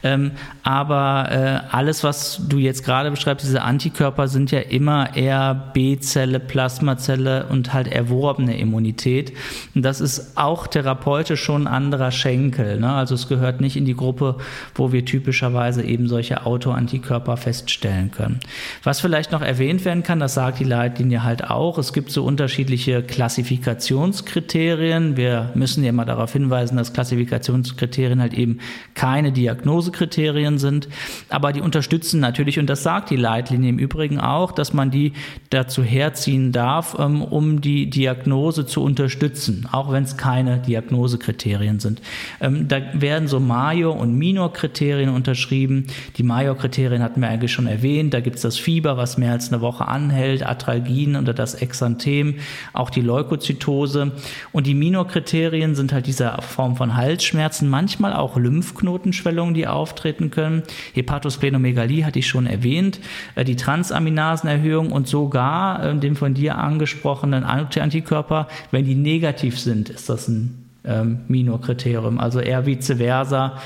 Ähm, 0.03 0.31
aber 0.61 1.29
äh, 1.31 1.75
alles, 1.75 2.03
was 2.03 2.39
du 2.47 2.59
jetzt 2.59 2.85
gerade 2.85 3.09
beschreibst, 3.09 3.45
diese 3.45 3.63
Antikörper 3.63 4.27
sind 4.27 4.51
ja 4.51 4.59
immer 4.59 5.15
eher 5.15 5.71
B-Zelle, 5.73 6.39
Plasmazelle 6.39 7.47
und 7.47 7.73
halt 7.73 7.87
erworbene 7.87 8.57
Immunität. 8.59 9.33
Und 9.73 9.81
das 9.83 10.01
ist 10.01 10.37
auch 10.37 10.67
therapeutisch 10.67 11.41
schon 11.41 11.63
ein 11.63 11.73
anderer 11.73 12.11
Schenk 12.11 12.42
Schenkel. 12.43 12.79
Ne? 12.79 12.91
Also 12.91 13.15
es 13.15 13.27
gehört 13.27 13.59
nicht 13.61 13.77
in 13.77 13.85
die 13.85 13.95
Gruppe, 13.95 14.35
wo 14.75 14.91
wir 14.91 15.05
typischerweise 15.05 15.81
eben 15.83 16.07
solche 16.07 16.45
Autoantikörper 16.45 17.37
feststellen 17.37 18.11
können. 18.11 18.39
Was 18.83 18.99
vielleicht 18.99 19.31
noch 19.31 19.41
erwähnt 19.41 19.85
werden 19.85 20.03
kann, 20.03 20.19
das 20.19 20.33
sagt 20.33 20.59
die 20.59 20.65
Leitlinie 20.65 21.23
halt 21.23 21.49
auch, 21.49 21.77
es 21.77 21.93
gibt 21.93 22.11
so 22.11 22.25
unterschiedliche 22.25 23.01
Klassifikationskriterien. 23.01 25.15
Wir 25.15 25.51
müssen 25.55 25.83
ja 25.83 25.91
mal 25.91 26.05
darauf 26.05 26.33
hinweisen, 26.33 26.77
dass 26.77 26.93
Klassifikationskriterien 26.93 28.19
halt 28.19 28.33
eben 28.33 28.59
keine 28.93 29.31
Diagnosekriterien 29.31 30.57
sind, 30.57 30.89
aber 31.29 31.53
die 31.53 31.61
unterstützen 31.61 32.19
natürlich, 32.19 32.59
und 32.59 32.69
das 32.69 32.83
sagt 32.83 33.09
die 33.09 33.15
Leitlinie 33.15 33.69
im 33.69 33.79
Übrigen 33.79 34.19
auch, 34.19 34.51
dass 34.51 34.73
man 34.73 34.91
die 34.91 35.13
dazu 35.49 35.83
herziehen 35.83 36.51
darf, 36.51 36.97
ähm, 36.99 37.21
um 37.21 37.61
die 37.61 37.89
Diagnose 37.89 38.65
zu 38.65 38.83
unterstützen, 38.83 39.67
auch 39.71 39.91
wenn 39.91 40.03
es 40.03 40.17
keine 40.17 40.59
Diagnosekriterien 40.59 41.79
sind. 41.79 42.01
Ähm, 42.41 42.67
da 42.67 42.81
werden 42.93 43.27
so 43.27 43.39
Major- 43.39 43.95
und 43.95 44.17
Minor-Kriterien 44.17 45.09
unterschrieben. 45.09 45.87
Die 46.17 46.23
Major-Kriterien 46.23 47.01
hatten 47.01 47.21
wir 47.21 47.29
eigentlich 47.29 47.51
schon 47.51 47.67
erwähnt. 47.67 48.13
Da 48.13 48.19
gibt 48.19 48.37
es 48.37 48.41
das 48.41 48.57
Fieber, 48.57 48.97
was 48.97 49.17
mehr 49.17 49.31
als 49.31 49.51
eine 49.51 49.61
Woche 49.61 49.87
anhält, 49.87 50.45
Atralgien 50.45 51.15
oder 51.15 51.33
das 51.33 51.55
Exanthem, 51.55 52.35
auch 52.73 52.89
die 52.89 53.01
Leukozytose. 53.01 54.11
Und 54.51 54.67
die 54.67 54.75
Minor-Kriterien 54.75 55.75
sind 55.75 55.93
halt 55.93 56.07
diese 56.07 56.33
Form 56.41 56.75
von 56.75 56.95
Halsschmerzen, 56.95 57.69
manchmal 57.69 58.13
auch 58.13 58.37
Lymphknotenschwellungen, 58.37 59.53
die 59.53 59.67
auftreten 59.67 60.31
können. 60.31 60.63
Hepatosplenomegalie 60.93 62.05
hatte 62.05 62.19
ich 62.19 62.27
schon 62.27 62.45
erwähnt, 62.45 62.99
äh, 63.35 63.43
die 63.43 63.55
Transaminasenerhöhung 63.55 64.91
und 64.91 65.07
sogar 65.07 65.83
äh, 65.83 65.95
dem 65.97 66.15
von 66.15 66.33
dir 66.33 66.57
angesprochenen 66.57 67.43
Antikörper, 67.43 68.47
wenn 68.71 68.85
die 68.85 68.95
negativ 68.95 69.59
sind, 69.59 69.89
ist 69.89 70.09
das 70.09 70.27
ein 70.27 70.62
ähm, 70.85 71.19
Minor-Kriterium. 71.27 72.19
Also 72.19 72.39
eher 72.39 72.65
vice 72.65 72.97
versa. 72.97 73.57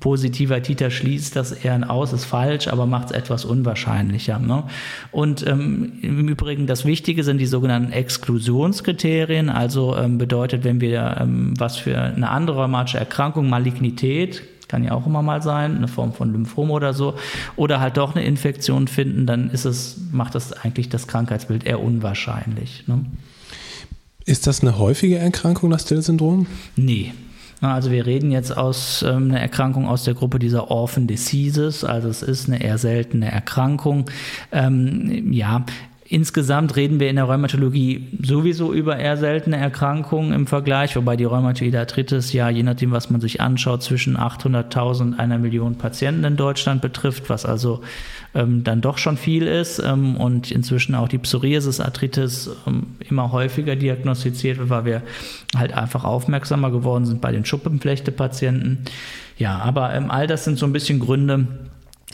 Positiver 0.00 0.60
Titer 0.62 0.90
schließt 0.90 1.36
das 1.36 1.52
eher 1.52 1.88
aus, 1.88 2.12
ist 2.12 2.24
falsch, 2.24 2.66
aber 2.66 2.86
macht 2.86 3.06
es 3.06 3.12
etwas 3.12 3.44
unwahrscheinlicher. 3.44 4.40
Ne? 4.40 4.64
Und 5.12 5.46
ähm, 5.46 5.92
im 6.02 6.26
Übrigen 6.28 6.66
das 6.66 6.84
Wichtige 6.84 7.22
sind 7.22 7.38
die 7.38 7.46
sogenannten 7.46 7.92
Exklusionskriterien. 7.92 9.48
Also 9.48 9.96
ähm, 9.96 10.18
bedeutet, 10.18 10.64
wenn 10.64 10.80
wir 10.80 11.18
ähm, 11.20 11.54
was 11.56 11.76
für 11.76 11.96
eine 11.96 12.30
andere 12.30 12.62
rheumatische 12.62 12.98
Erkrankung, 12.98 13.48
Malignität, 13.48 14.42
kann 14.68 14.82
ja 14.82 14.90
auch 14.90 15.06
immer 15.06 15.22
mal 15.22 15.42
sein, 15.42 15.76
eine 15.76 15.86
Form 15.86 16.12
von 16.12 16.32
Lymphom 16.32 16.72
oder 16.72 16.92
so, 16.92 17.14
oder 17.54 17.78
halt 17.78 17.96
doch 17.96 18.16
eine 18.16 18.24
Infektion 18.24 18.88
finden, 18.88 19.24
dann 19.24 19.50
ist 19.50 19.64
es, 19.64 19.98
macht 20.10 20.34
das 20.34 20.52
eigentlich 20.52 20.88
das 20.88 21.06
Krankheitsbild 21.06 21.64
eher 21.64 21.80
unwahrscheinlich. 21.80 22.84
Ne? 22.88 23.04
Ist 24.26 24.48
das 24.48 24.60
eine 24.60 24.76
häufige 24.76 25.18
Erkrankung, 25.18 25.70
das 25.70 25.82
Still-Syndrom? 25.82 26.48
Nee. 26.74 27.12
Also 27.60 27.92
wir 27.92 28.04
reden 28.04 28.32
jetzt 28.32 28.54
aus 28.54 29.02
ähm, 29.06 29.30
einer 29.30 29.40
Erkrankung 29.40 29.86
aus 29.86 30.02
der 30.02 30.14
Gruppe 30.14 30.40
dieser 30.40 30.68
Orphan 30.68 31.06
Diseases, 31.06 31.84
also 31.84 32.08
es 32.08 32.22
ist 32.22 32.48
eine 32.48 32.62
eher 32.62 32.76
seltene 32.76 33.30
Erkrankung. 33.30 34.10
Ähm, 34.50 35.32
ja, 35.32 35.64
Insgesamt 36.08 36.76
reden 36.76 37.00
wir 37.00 37.10
in 37.10 37.16
der 37.16 37.24
Rheumatologie 37.24 38.06
sowieso 38.22 38.72
über 38.72 38.96
eher 38.96 39.16
seltene 39.16 39.56
Erkrankungen 39.56 40.32
im 40.32 40.46
Vergleich, 40.46 40.94
wobei 40.94 41.16
die 41.16 41.24
Rheumatoide 41.24 41.80
Arthritis 41.80 42.32
ja, 42.32 42.48
je 42.48 42.62
nachdem, 42.62 42.92
was 42.92 43.10
man 43.10 43.20
sich 43.20 43.40
anschaut, 43.40 43.82
zwischen 43.82 44.16
800.000 44.16 45.00
und 45.00 45.14
einer 45.14 45.38
Million 45.38 45.78
Patienten 45.78 46.22
in 46.22 46.36
Deutschland 46.36 46.80
betrifft, 46.80 47.28
was 47.28 47.44
also 47.44 47.80
ähm, 48.34 48.62
dann 48.62 48.80
doch 48.82 48.98
schon 48.98 49.16
viel 49.16 49.48
ist 49.48 49.80
ähm, 49.80 50.16
und 50.16 50.52
inzwischen 50.52 50.94
auch 50.94 51.08
die 51.08 51.18
Psoriasis-Arthritis 51.18 52.50
ähm, 52.68 52.86
immer 53.00 53.32
häufiger 53.32 53.74
diagnostiziert 53.74 54.58
wird, 54.58 54.70
weil 54.70 54.84
wir 54.84 55.02
halt 55.56 55.72
einfach 55.72 56.04
aufmerksamer 56.04 56.70
geworden 56.70 57.04
sind 57.04 57.20
bei 57.20 57.32
den 57.32 57.44
Schuppenflechte-Patienten. 57.44 58.84
Ja, 59.38 59.58
aber 59.58 59.92
ähm, 59.92 60.10
all 60.12 60.28
das 60.28 60.44
sind 60.44 60.56
so 60.56 60.66
ein 60.66 60.72
bisschen 60.72 61.00
Gründe, 61.00 61.48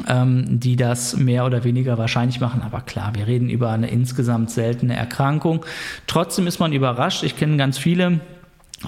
ähm, 0.09 0.61
die 0.61 0.77
das 0.77 1.17
mehr 1.17 1.45
oder 1.45 1.65
weniger 1.65 1.99
wahrscheinlich 1.99 2.41
machen. 2.41 2.63
Aber 2.63 2.81
klar, 2.81 3.15
wir 3.15 3.27
reden 3.27 3.51
über 3.51 3.71
eine 3.71 3.91
insgesamt 3.91 4.51
seltene 4.51 4.97
Erkrankung. 4.97 5.65
Trotzdem 6.07 6.47
ist 6.47 6.61
man 6.61 6.73
überrascht. 6.73 7.23
Ich 7.23 7.37
kenne 7.37 7.57
ganz 7.57 7.79
viele 7.79 8.21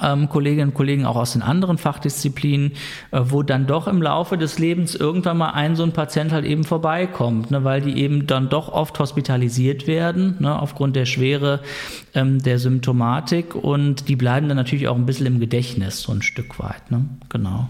ähm, 0.03 0.29
Kolleginnen 0.29 0.71
und 0.71 0.75
Kollegen 0.75 1.07
auch 1.07 1.17
aus 1.17 1.33
den 1.33 1.43
anderen 1.43 1.79
Fachdisziplinen, 1.79 2.73
äh, 3.11 3.21
wo 3.23 3.43
dann 3.43 3.67
doch 3.67 3.87
im 3.87 4.03
Laufe 4.03 4.39
des 4.39 4.59
Lebens 4.59 4.95
irgendwann 4.95 5.39
mal 5.39 5.51
ein 5.51 5.77
so 5.77 5.83
ein 5.83 5.93
Patient 5.93 6.33
halt 6.33 6.45
eben 6.45 6.65
vorbeikommt, 6.65 7.51
ne, 7.51 7.65
weil 7.65 7.81
die 7.81 7.99
eben 7.99 8.27
dann 8.27 8.49
doch 8.49 8.69
oft 8.69 8.99
hospitalisiert 8.99 9.87
werden, 9.87 10.37
ne, 10.41 10.59
aufgrund 10.59 10.97
der 10.97 11.07
Schwere 11.07 11.61
ähm, 12.15 12.43
der 12.43 12.59
Symptomatik 12.59 13.55
und 13.55 14.09
die 14.09 14.17
bleiben 14.17 14.49
dann 14.49 14.57
natürlich 14.57 14.89
auch 14.89 14.97
ein 14.97 15.07
bisschen 15.07 15.27
im 15.27 15.41
Gedächtnis, 15.41 16.03
so 16.03 16.13
ein 16.13 16.23
Stück 16.23 16.59
weit. 16.59 16.91
Ne? 16.91 17.05
Genau. 17.29 17.69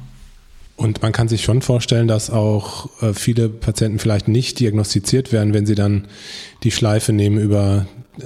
Und 0.76 1.02
man 1.02 1.12
kann 1.12 1.28
sich 1.28 1.44
schon 1.44 1.62
vorstellen, 1.62 2.08
dass 2.08 2.30
auch 2.30 2.90
äh, 3.00 3.12
viele 3.12 3.48
Patienten 3.48 4.00
vielleicht 4.00 4.26
nicht 4.26 4.58
diagnostiziert 4.58 5.32
werden, 5.32 5.54
wenn 5.54 5.66
sie 5.66 5.76
dann 5.76 6.08
die 6.64 6.72
Schleife 6.72 7.12
nehmen 7.12 7.38
über 7.38 7.86
äh, 8.18 8.22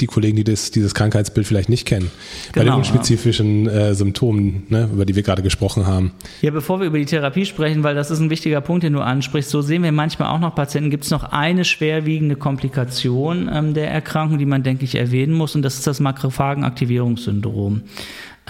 die 0.00 0.06
Kollegen, 0.06 0.36
die 0.38 0.44
das, 0.44 0.70
dieses 0.70 0.94
Krankheitsbild 0.94 1.46
vielleicht 1.46 1.68
nicht 1.68 1.86
kennen. 1.86 2.10
Genau, 2.52 2.64
Bei 2.64 2.70
den 2.70 2.78
unspezifischen 2.78 3.68
äh, 3.68 3.94
Symptomen, 3.94 4.62
ne, 4.70 4.88
über 4.90 5.04
die 5.04 5.14
wir 5.14 5.22
gerade 5.22 5.42
gesprochen 5.42 5.86
haben. 5.86 6.12
Ja, 6.40 6.50
bevor 6.50 6.80
wir 6.80 6.86
über 6.86 6.98
die 6.98 7.04
Therapie 7.04 7.44
sprechen, 7.44 7.82
weil 7.82 7.94
das 7.94 8.10
ist 8.10 8.20
ein 8.20 8.30
wichtiger 8.30 8.62
Punkt, 8.62 8.82
den 8.82 8.94
du 8.94 9.00
ansprichst, 9.00 9.50
so 9.50 9.60
sehen 9.60 9.82
wir 9.82 9.92
manchmal 9.92 10.30
auch 10.30 10.40
noch 10.40 10.54
Patienten, 10.54 10.88
gibt 10.88 11.04
es 11.04 11.10
noch 11.10 11.24
eine 11.24 11.66
schwerwiegende 11.66 12.36
Komplikation 12.36 13.50
ähm, 13.52 13.74
der 13.74 13.90
Erkrankung, 13.90 14.38
die 14.38 14.46
man, 14.46 14.62
denke 14.62 14.84
ich, 14.84 14.94
erwähnen 14.94 15.34
muss, 15.34 15.54
und 15.54 15.60
das 15.60 15.74
ist 15.74 15.86
das 15.86 16.00
Makrophagenaktivierungssyndrom. 16.00 17.82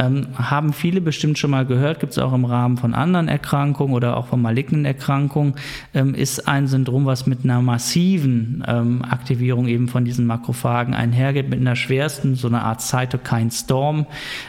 Ähm, 0.00 0.28
haben 0.35 0.73
viele 0.73 1.02
bestimmt 1.02 1.38
schon 1.38 1.50
mal 1.50 1.66
gehört, 1.66 2.00
gibt 2.00 2.12
es 2.12 2.19
auch 2.19 2.33
im 2.33 2.47
Rahmen 2.47 2.78
von 2.78 2.95
anderen 2.95 3.28
Erkrankungen 3.28 3.92
oder 3.92 4.16
auch 4.16 4.28
von 4.28 4.40
malignen 4.40 4.87
Erkrankungen, 4.87 5.54
ähm, 5.92 6.14
ist 6.14 6.49
ein 6.49 6.66
Syndrom, 6.69 7.04
was 7.04 7.26
mit 7.26 7.45
einer 7.45 7.61
massiven 7.61 8.64
ähm, 8.66 9.02
Aktivierung 9.02 9.69
eben 9.69 9.88
von 9.88 10.07
diesen 10.07 10.26
Makrophagen 10.26 10.95
einhergeht, 10.95 11.50
mit 11.50 11.61
einer 11.61 11.76
schwersten, 11.76 12.35
so 12.35 12.49
einer 12.49 12.64
Art 12.64 12.80
Cytokine 12.80 13.50
Storm, 13.50 14.07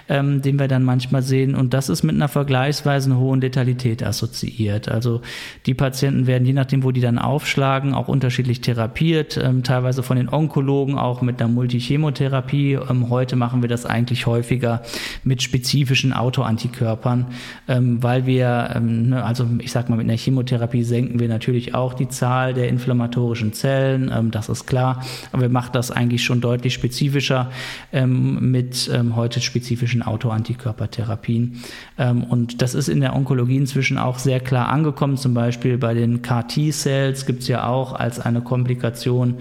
ähm, 0.08 0.42
den 0.42 0.58
wir 0.58 0.70
dann 0.70 0.84
manchmal 0.84 1.22
sehen. 1.22 1.56
Und 1.56 1.74
das 1.74 1.90
ist 1.90 2.04
mit 2.04 2.16
einer 2.16 2.30
vergleichsweise 2.30 3.18
hohen 3.18 3.42
Letalität 3.42 4.04
assoziiert. 4.04 4.88
Also 4.88 5.22
die 5.66 5.74
Patienten 5.74 6.28
werden, 6.28 6.46
je 6.46 6.54
nachdem, 6.54 6.84
wo 6.84 6.92
die 6.92 7.02
dann 7.02 7.20
aufschlagen, 7.20 7.94
auch 7.94 8.08
unterschiedlich 8.08 8.62
therapiert, 8.62 9.38
ähm, 9.42 9.64
teilweise 9.64 10.02
von 10.02 10.16
den 10.16 10.30
Onkologen 10.30 10.98
auch 10.98 11.22
mit 11.22 11.42
einer 11.42 11.52
Multichemotherapie. 11.52 12.80
Ähm, 12.90 13.10
heute 13.10 13.36
machen 13.36 13.62
wir 13.62 13.70
das 13.70 13.86
eigentlich 13.86 14.28
häufiger 14.28 14.82
mit 15.26 15.41
spezifischen 15.42 16.14
Autoantikörpern, 16.14 17.28
ähm, 17.68 18.02
weil 18.02 18.26
wir, 18.26 18.72
ähm, 18.76 19.10
ne, 19.10 19.24
also 19.24 19.48
ich 19.60 19.72
sag 19.72 19.90
mal, 19.90 19.96
mit 19.96 20.08
einer 20.08 20.18
Chemotherapie 20.18 20.84
senken 20.84 21.20
wir 21.20 21.28
natürlich 21.28 21.76
auch 21.76 21.94
die 21.94 22.08
Zahl 22.08 22.54
der 22.54 22.70
inflammatorischen 22.70 23.54
Zellen, 23.54 24.12
ähm, 24.14 24.32
das 24.32 24.50
ist 24.50 24.66
klar, 24.66 25.04
aber 25.32 25.44
wir 25.44 25.50
machen 25.50 25.72
das 25.74 25.92
eigentlich 25.92 26.24
schon 26.24 26.42
deutlich 26.42 26.74
spezifischer 26.74 27.52
ähm, 27.92 28.52
mit 28.52 28.90
ähm, 28.94 29.16
heute 29.16 29.42
spezifischen 29.42 30.04
Autoantikörpertherapien. 30.04 31.62
Ähm, 31.98 32.24
und 32.24 32.62
das 32.62 32.76
ist 32.76 32.88
in 32.88 33.02
der 33.02 33.16
Onkologie 33.16 33.58
inzwischen 33.58 33.98
auch 33.98 34.20
sehr 34.20 34.40
klar 34.40 34.70
angekommen, 34.70 35.18
zum 35.18 35.34
Beispiel 35.34 35.78
bei 35.78 35.94
den 35.94 36.22
CAR-T-Cells 36.22 37.26
gibt 37.26 37.42
es 37.42 37.48
ja 37.48 37.68
auch 37.68 37.94
als 37.94 38.20
eine 38.20 38.42
Komplikation 38.42 39.38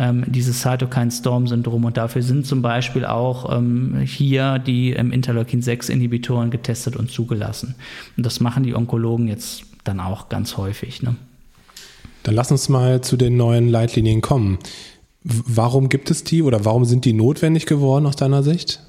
ähm, 0.00 0.24
dieses 0.26 0.62
Cytokine-Storm-Syndrom. 0.62 1.84
Und 1.84 1.96
dafür 1.98 2.22
sind 2.22 2.46
zum 2.46 2.62
Beispiel 2.62 3.04
auch 3.04 3.54
ähm, 3.54 3.98
hier 3.98 4.58
die 4.58 4.92
ähm, 4.92 5.12
Interleukin-6-Inhibitoren 5.12 6.50
getestet 6.50 6.96
und 6.96 7.10
zugelassen. 7.10 7.74
Und 8.16 8.24
das 8.24 8.40
machen 8.40 8.62
die 8.62 8.74
Onkologen 8.74 9.28
jetzt 9.28 9.64
dann 9.84 10.00
auch 10.00 10.30
ganz 10.30 10.56
häufig. 10.56 11.02
Ne? 11.02 11.16
Dann 12.22 12.34
lass 12.34 12.50
uns 12.50 12.68
mal 12.70 13.02
zu 13.02 13.16
den 13.16 13.36
neuen 13.36 13.68
Leitlinien 13.68 14.22
kommen. 14.22 14.58
Warum 15.22 15.90
gibt 15.90 16.10
es 16.10 16.24
die 16.24 16.42
oder 16.42 16.64
warum 16.64 16.86
sind 16.86 17.04
die 17.04 17.12
notwendig 17.12 17.66
geworden 17.66 18.06
aus 18.06 18.16
deiner 18.16 18.42
Sicht? 18.42 18.80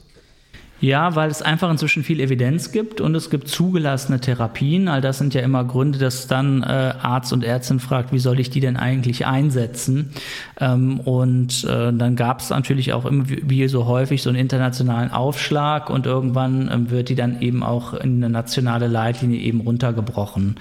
Ja, 0.82 1.16
weil 1.16 1.30
es 1.30 1.44
einfach 1.44 1.70
inzwischen 1.70 2.04
viel 2.04 2.20
Evidenz 2.20 2.72
gibt 2.72 3.02
und 3.02 3.14
es 3.14 3.30
gibt 3.30 3.48
zugelassene 3.48 4.20
Therapien. 4.20 4.88
All 4.88 5.00
das 5.00 5.20
sind 5.20 5.36
ja 5.36 5.42
immer 5.42 5.64
Gründe, 5.64 6.00
dass 6.00 6.26
dann 6.26 6.64
äh, 6.64 6.66
Arzt 6.66 7.32
und 7.34 7.44
Ärztin 7.44 7.80
fragt, 7.80 8.12
wie 8.12 8.18
soll 8.18 8.40
ich 8.40 8.50
die 8.50 8.62
denn 8.62 8.78
eigentlich 8.78 9.28
einsetzen? 9.28 10.12
Ähm, 10.60 11.00
und 11.00 11.66
äh, 11.66 11.94
dann 11.94 12.16
gab 12.16 12.40
es 12.40 12.50
natürlich 12.50 12.94
auch 12.94 13.06
immer 13.06 13.26
wie 13.28 13.68
so 13.68 13.86
häufig 13.86 14.24
so 14.24 14.30
einen 14.30 14.40
internationalen 14.40 15.12
Aufschlag 15.12 15.92
und 15.92 16.08
irgendwann 16.08 16.68
ähm, 16.74 16.90
wird 16.90 17.10
die 17.10 17.16
dann 17.16 17.42
eben 17.42 17.62
auch 17.62 17.94
in 17.94 18.16
eine 18.16 18.32
nationale 18.32 18.88
Leitlinie 18.88 19.40
eben 19.40 19.62
runtergebrochen. 19.62 20.56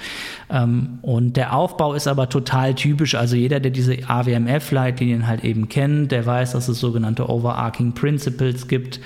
Ähm, 0.51 0.99
und 1.01 1.39
der 1.39 1.55
Aufbau 1.55 1.95
ist 1.95 2.07
aber 2.07 2.29
total 2.29 2.75
typisch. 2.75 3.15
Also 3.15 3.37
jeder, 3.37 3.59
der 3.59 3.71
diese 3.71 3.97
AWMF-Leitlinien 4.07 5.27
halt 5.27 5.45
eben 5.45 5.71
kennt, 5.71 6.13
der 6.13 6.27
weiß, 6.27 6.53
dass 6.53 6.69
es 6.69 6.79
sogenannte 6.79 7.31
Overarching 7.31 7.93
Principles 7.93 8.69
gibt. 8.69 9.01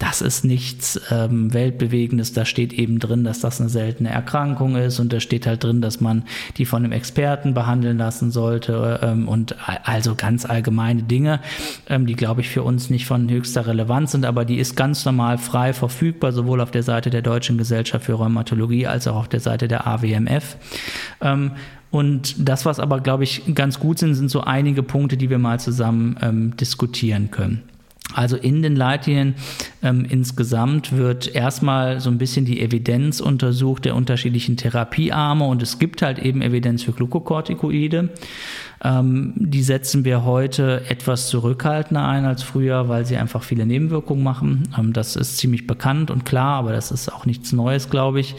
Das 0.00 0.20
ist 0.20 0.44
nicht 0.44 0.55
nichts 0.56 0.98
ähm, 1.10 1.52
Weltbewegendes. 1.52 2.32
Da 2.32 2.46
steht 2.46 2.72
eben 2.72 2.98
drin, 2.98 3.24
dass 3.24 3.40
das 3.40 3.60
eine 3.60 3.68
seltene 3.68 4.08
Erkrankung 4.08 4.76
ist 4.76 4.98
und 4.98 5.12
da 5.12 5.20
steht 5.20 5.46
halt 5.46 5.62
drin, 5.62 5.82
dass 5.82 6.00
man 6.00 6.24
die 6.56 6.64
von 6.64 6.82
einem 6.82 6.92
Experten 6.92 7.52
behandeln 7.52 7.98
lassen 7.98 8.30
sollte 8.30 9.00
ähm, 9.02 9.28
und 9.28 9.54
also 9.84 10.14
ganz 10.14 10.46
allgemeine 10.46 11.02
Dinge, 11.02 11.40
ähm, 11.90 12.06
die 12.06 12.14
glaube 12.14 12.40
ich 12.40 12.48
für 12.48 12.62
uns 12.62 12.88
nicht 12.88 13.04
von 13.04 13.28
höchster 13.28 13.66
Relevanz 13.66 14.12
sind, 14.12 14.24
aber 14.24 14.46
die 14.46 14.56
ist 14.56 14.76
ganz 14.76 15.04
normal 15.04 15.36
frei 15.36 15.74
verfügbar, 15.74 16.32
sowohl 16.32 16.62
auf 16.62 16.70
der 16.70 16.82
Seite 16.82 17.10
der 17.10 17.20
Deutschen 17.20 17.58
Gesellschaft 17.58 18.06
für 18.06 18.14
Rheumatologie 18.14 18.86
als 18.86 19.06
auch 19.06 19.16
auf 19.16 19.28
der 19.28 19.40
Seite 19.40 19.68
der 19.68 19.86
AWMF. 19.86 20.56
Ähm, 21.20 21.50
und 21.90 22.48
das, 22.48 22.64
was 22.64 22.80
aber, 22.80 23.00
glaube 23.00 23.24
ich, 23.24 23.42
ganz 23.54 23.78
gut 23.78 23.98
sind, 23.98 24.14
sind 24.14 24.30
so 24.30 24.40
einige 24.40 24.82
Punkte, 24.82 25.18
die 25.18 25.28
wir 25.28 25.38
mal 25.38 25.60
zusammen 25.60 26.16
ähm, 26.22 26.56
diskutieren 26.56 27.30
können. 27.30 27.62
Also 28.16 28.36
in 28.36 28.62
den 28.62 28.74
Leitlinien 28.74 29.34
ähm, 29.82 30.06
insgesamt 30.08 30.96
wird 30.96 31.34
erstmal 31.34 32.00
so 32.00 32.08
ein 32.08 32.16
bisschen 32.16 32.46
die 32.46 32.62
Evidenz 32.62 33.20
untersucht 33.20 33.84
der 33.84 33.94
unterschiedlichen 33.94 34.56
Therapiearme 34.56 35.44
und 35.44 35.62
es 35.62 35.78
gibt 35.78 36.00
halt 36.00 36.18
eben 36.18 36.40
Evidenz 36.40 36.82
für 36.82 36.92
Glukokortikoide. 36.92 38.08
Ähm, 38.84 39.32
die 39.36 39.62
setzen 39.62 40.04
wir 40.04 40.24
heute 40.24 40.82
etwas 40.88 41.28
zurückhaltender 41.28 42.06
ein 42.06 42.24
als 42.26 42.42
früher, 42.42 42.88
weil 42.88 43.06
sie 43.06 43.16
einfach 43.16 43.42
viele 43.42 43.64
Nebenwirkungen 43.64 44.22
machen. 44.22 44.68
Ähm, 44.78 44.92
das 44.92 45.16
ist 45.16 45.38
ziemlich 45.38 45.66
bekannt 45.66 46.10
und 46.10 46.24
klar, 46.24 46.58
aber 46.58 46.72
das 46.72 46.90
ist 46.90 47.12
auch 47.12 47.24
nichts 47.24 47.52
Neues, 47.52 47.88
glaube 47.88 48.20
ich. 48.20 48.34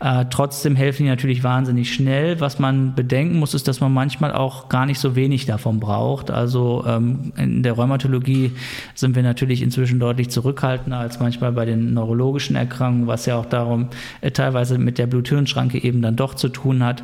Äh, 0.00 0.26
trotzdem 0.30 0.76
helfen 0.76 1.04
die 1.04 1.08
natürlich 1.08 1.42
wahnsinnig 1.42 1.92
schnell. 1.92 2.38
Was 2.40 2.58
man 2.58 2.94
bedenken 2.94 3.38
muss, 3.38 3.54
ist, 3.54 3.66
dass 3.66 3.80
man 3.80 3.92
manchmal 3.92 4.32
auch 4.32 4.68
gar 4.68 4.84
nicht 4.84 5.00
so 5.00 5.16
wenig 5.16 5.46
davon 5.46 5.80
braucht. 5.80 6.30
Also 6.30 6.84
ähm, 6.86 7.32
in 7.36 7.62
der 7.62 7.72
Rheumatologie 7.72 8.52
sind 8.94 9.16
wir 9.16 9.17
natürlich 9.22 9.62
inzwischen 9.62 10.00
deutlich 10.00 10.30
zurückhaltender 10.30 10.98
als 10.98 11.20
manchmal 11.20 11.52
bei 11.52 11.64
den 11.64 11.94
neurologischen 11.94 12.56
Erkrankungen, 12.56 13.06
was 13.06 13.26
ja 13.26 13.36
auch 13.36 13.46
darum 13.46 13.88
äh, 14.20 14.30
teilweise 14.30 14.78
mit 14.78 14.98
der 14.98 15.06
Bluthirnschranke 15.06 15.82
eben 15.82 16.02
dann 16.02 16.16
doch 16.16 16.34
zu 16.34 16.48
tun 16.48 16.84
hat. 16.84 17.02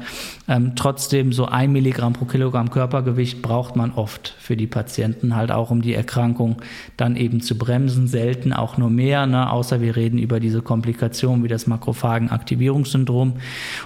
Ähm, 0.49 0.73
trotzdem 0.77 1.33
so 1.33 1.47
ein 1.47 1.73
Milligramm 1.73 2.13
pro 2.13 2.27
Kilogramm 2.27 2.71
Körpergewicht 2.71 3.43
braucht 3.43 3.77
man 3.77 3.93
oft 3.93 4.35
für 4.39 4.57
die 4.57 4.67
Patienten 4.67 5.35
halt 5.37 5.51
auch, 5.51 5.71
um 5.71 5.83
die 5.83 5.95
Erkrankung 5.95 6.57
dann 6.97 7.17
eben 7.17 7.41
zu 7.41 7.57
bremsen. 7.57 8.09
Selten 8.09 8.53
auch 8.53 8.77
nur 8.77 8.91
mehr, 8.91 9.27
ne? 9.27 9.51
außer 9.51 9.81
wir 9.81 9.97
reden 9.97 10.19
über 10.19 10.41
diese 10.41 10.63
Komplikationen 10.63 11.45
wie 11.45 11.49
das 11.49 11.67
Makrophagenaktivierungssyndrom. 11.67 13.35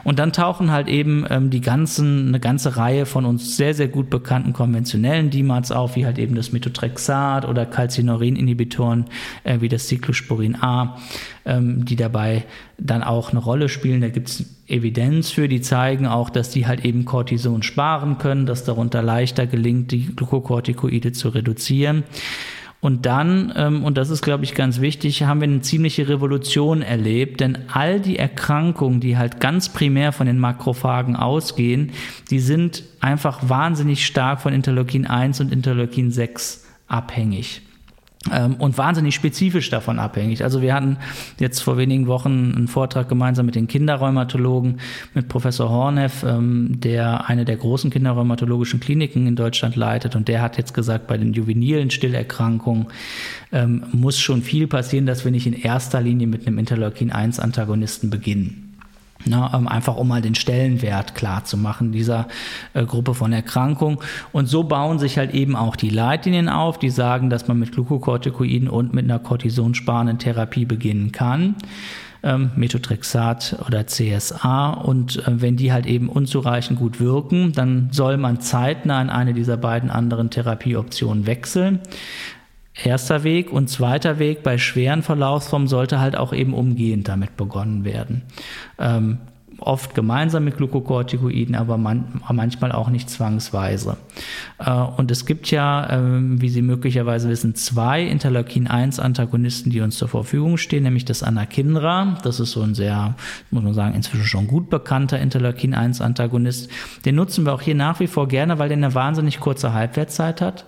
Und 0.05 0.19
dann 0.19 0.33
tauchen 0.33 0.71
halt 0.73 0.89
eben 0.89 1.25
ähm, 1.31 1.51
die 1.51 1.61
ganzen, 1.61 2.29
eine 2.29 2.41
ganze 2.41 2.77
Reihe 2.77 3.07
von 3.07 3.25
uns 3.25 3.57
sehr, 3.57 3.75
sehr 3.75 3.89
gut 3.89 4.11
bekannten 4.11 4.53
konventionellen 4.53 5.31
DMARDs 5.31 5.71
auf, 5.71 5.97
wie 5.97 6.07
halt 6.07 6.19
eben 6.19 6.35
das 6.35 6.53
Methotrexat 6.53 7.47
oder 7.47 7.67
Calcineurin-Inhibitoren 8.19 9.07
äh, 9.45 9.61
wie 9.61 9.69
das 9.69 9.89
Cyclosporin 9.89 10.57
A, 10.61 10.99
ähm, 11.45 11.85
die 11.85 11.97
dabei 11.97 12.45
dann 12.79 13.03
auch 13.03 13.31
eine 13.31 13.41
Rolle 13.41 13.69
spielen. 13.69 14.01
Da 14.01 14.09
gibt 14.09 14.29
es 14.29 14.45
Evidenz 14.67 15.31
für, 15.31 15.49
die 15.49 15.61
zeigen 15.61 16.07
auch, 16.07 16.31
dass 16.31 16.51
die 16.51 16.67
halt 16.67 16.85
eben 16.85 17.05
Cortison 17.05 17.63
sparen 17.63 18.19
können, 18.19 18.47
dass 18.47 18.65
darunter 18.65 19.03
leichter 19.03 19.47
gelingt, 19.47 19.93
die 19.93 20.07
Glukokortikoide 20.15 21.13
zu 21.13 21.31
reduzieren. 21.31 22.05
Und 22.81 23.07
dann, 23.07 23.53
ähm, 23.57 23.83
und 23.83 23.99
das 23.99 24.09
ist, 24.09 24.23
glaube 24.23 24.45
ich, 24.45 24.55
ganz 24.55 24.81
wichtig, 24.81 25.25
haben 25.25 25.41
wir 25.41 25.49
eine 25.49 25.63
ziemliche 25.63 26.09
Revolution 26.09 26.81
erlebt, 26.81 27.41
denn 27.41 27.59
all 27.73 27.99
die 27.99 28.17
Erkrankungen, 28.17 29.01
die 29.01 29.17
halt 29.17 29.41
ganz 29.41 29.69
primär 29.69 30.13
von 30.13 30.29
den 30.29 30.39
Makrophagen 30.39 31.17
ausgehen, 31.17 31.91
die 32.31 32.39
sind 32.39 32.85
einfach 33.01 33.49
wahnsinnig 33.49 34.07
stark 34.07 34.41
von 34.41 34.53
Interleukin 34.53 35.09
1 35.09 35.41
und 35.41 35.53
Interleukin 35.53 36.13
6 36.13 36.67
abhängig. 36.87 37.63
Ähm, 38.33 38.57
und 38.57 38.77
wahnsinnig 38.77 39.15
spezifisch 39.15 39.71
davon 39.71 39.99
abhängig. 39.99 40.43
Also 40.43 40.61
wir 40.61 40.75
hatten 40.75 40.97
jetzt 41.39 41.61
vor 41.61 41.77
wenigen 41.77 42.09
Wochen 42.09 42.53
einen 42.57 42.69
Vortrag 42.69 43.09
gemeinsam 43.09 43.47
mit 43.47 43.55
den 43.55 43.69
Kinderrheumatologen, 43.69 44.81
mit 45.15 45.29
Professor 45.29 45.71
Horneff, 45.71 46.25
ähm, 46.25 46.81
der 46.81 47.29
eine 47.29 47.45
der 47.45 47.57
großen 47.57 47.91
kinderrheumatologischen 47.91 48.81
Kliniken 48.81 49.27
in 49.29 49.37
Deutschland 49.37 49.77
leitet. 49.77 50.17
Und 50.17 50.27
der 50.27 50.43
hat 50.43 50.59
jetzt 50.59 50.75
gesagt, 50.75 51.07
bei 51.07 51.17
den 51.17 51.33
juvenilen 51.33 51.91
Stillerkrankungen 51.91 52.89
ähm, 53.53 53.85
muss 53.93 54.19
schon 54.19 54.43
viel 54.43 54.67
passieren, 54.67 55.07
dass 55.07 55.25
wir 55.25 55.31
nicht 55.31 55.47
in 55.47 55.55
erster 55.55 56.01
Linie 56.01 56.27
mit 56.27 56.47
einem 56.47 56.59
Interleukin-1-Antagonisten 56.59 58.11
beginnen. 58.11 58.68
Na, 59.29 59.53
ähm, 59.55 59.69
einfach 59.69 59.97
um 59.97 60.09
mal 60.09 60.23
den 60.23 60.35
Stellenwert 60.35 61.15
klar 61.15 61.45
zu 61.45 61.57
machen 61.57 61.93
dieser 61.93 62.29
äh, 62.75 62.85
Gruppe 62.85 63.15
von 63.15 63.33
Erkrankungen. 63.33 63.99
Und 64.33 64.47
so 64.47 64.65
bauen 64.65 64.99
sich 64.99 65.19
halt 65.19 65.35
eben 65.35 65.57
auch 65.57 65.77
die 65.77 65.91
Leitlinien 65.91 66.49
auf, 66.49 66.79
die 66.79 66.91
sagen, 66.91 67.31
dass 67.31 67.49
man 67.49 67.59
mit 67.59 67.73
Glukokortikoiden 67.73 68.69
und 68.69 68.95
mit 68.95 69.05
einer 69.05 69.19
kortisonsparenden 69.19 70.19
Therapie 70.19 70.65
beginnen 70.65 71.13
kann. 71.13 71.57
Ähm, 72.23 72.51
Methotrexat 72.57 73.57
oder 73.67 73.87
CSA. 73.87 74.71
Und 74.71 75.19
äh, 75.27 75.41
wenn 75.41 75.57
die 75.57 75.73
halt 75.73 75.87
eben 75.87 76.09
unzureichend 76.09 76.79
gut 76.79 76.99
wirken, 76.99 77.53
dann 77.53 77.91
soll 77.93 78.17
man 78.17 78.41
zeitnah 78.41 79.01
in 79.01 79.11
eine 79.11 79.35
dieser 79.35 79.57
beiden 79.57 79.91
anderen 79.91 80.31
Therapieoptionen 80.31 81.27
wechseln. 81.27 81.81
Erster 82.83 83.25
Weg 83.25 83.53
und 83.53 83.69
zweiter 83.69 84.19
Weg 84.19 84.43
bei 84.43 84.59
schweren 84.59 85.03
Verlaufsformen 85.03 85.69
sollte 85.69 86.01
halt 86.01 86.17
auch 86.17 86.33
eben 86.33 86.55
umgehend 86.55 87.09
damit 87.09 87.37
begonnen 87.37 87.85
werden. 87.85 88.23
Ähm, 88.79 89.19
oft 89.61 89.95
gemeinsam 89.95 90.45
mit 90.45 90.57
Glukokortikoiden, 90.57 91.55
aber 91.55 91.79
man, 91.79 92.23
manchmal 92.33 92.73
auch 92.73 92.89
nicht 92.89 93.11
zwangsweise. 93.11 93.97
Äh, 94.59 94.71
und 94.71 95.11
es 95.11 95.27
gibt 95.27 95.51
ja, 95.51 95.91
ähm, 95.91 96.41
wie 96.41 96.49
Sie 96.49 96.63
möglicherweise 96.63 97.29
wissen, 97.29 97.55
zwei 97.55 98.03
Interleukin-1-Antagonisten, 98.05 99.71
die 99.71 99.81
uns 99.81 99.99
zur 99.99 100.09
Verfügung 100.09 100.57
stehen, 100.57 100.85
nämlich 100.85 101.05
das 101.05 101.23
Anakinra. 101.23 102.19
Das 102.23 102.41
ist 102.41 102.53
so 102.53 102.63
ein 102.63 102.75
sehr, 102.75 103.15
muss 103.51 103.65
man 103.65 103.75
sagen, 103.75 103.95
inzwischen 103.95 104.25
schon 104.25 104.47
gut 104.47 104.71
bekannter 104.71 105.19
Interleukin-1-Antagonist. 105.19 106.71
Den 107.05 107.17
nutzen 107.17 107.45
wir 107.45 107.53
auch 107.53 107.63
hier 107.63 107.75
nach 107.75 108.01
wie 108.01 108.07
vor 108.07 108.29
gerne, 108.29 108.59
weil 108.59 108.69
der 108.69 108.77
eine 108.77 108.95
wahnsinnig 108.95 109.41
kurze 109.41 109.73
Halbwertszeit 109.73 110.41
hat. 110.41 110.67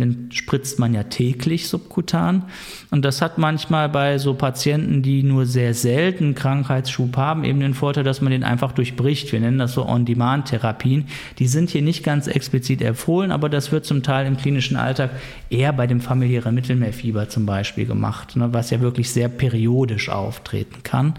Den 0.00 0.30
spritzt 0.32 0.78
man 0.78 0.94
ja 0.94 1.02
täglich 1.02 1.68
subkutan. 1.68 2.44
Und 2.90 3.04
das 3.04 3.20
hat 3.20 3.36
manchmal 3.36 3.88
bei 3.88 4.18
so 4.18 4.34
Patienten, 4.34 5.02
die 5.02 5.24
nur 5.24 5.44
sehr 5.44 5.74
selten 5.74 6.36
Krankheitsschub 6.36 7.16
haben, 7.16 7.42
eben 7.42 7.58
den 7.58 7.74
Vorteil, 7.74 8.04
dass 8.04 8.20
man 8.20 8.30
den 8.30 8.44
einfach 8.44 8.70
durchbricht. 8.72 9.32
Wir 9.32 9.40
nennen 9.40 9.58
das 9.58 9.72
so 9.72 9.86
On-Demand-Therapien. 9.86 11.06
Die 11.38 11.48
sind 11.48 11.70
hier 11.70 11.82
nicht 11.82 12.04
ganz 12.04 12.28
explizit 12.28 12.80
empfohlen, 12.80 13.32
aber 13.32 13.48
das 13.48 13.72
wird 13.72 13.86
zum 13.86 14.04
Teil 14.04 14.26
im 14.26 14.36
klinischen 14.36 14.76
Alltag 14.76 15.10
eher 15.50 15.72
bei 15.72 15.88
dem 15.88 16.00
familiären 16.00 16.54
Mittelmeerfieber 16.54 17.28
zum 17.28 17.44
Beispiel 17.44 17.86
gemacht, 17.86 18.36
ne, 18.36 18.52
was 18.52 18.70
ja 18.70 18.80
wirklich 18.80 19.10
sehr 19.10 19.28
periodisch 19.28 20.10
auftreten 20.10 20.82
kann. 20.84 21.14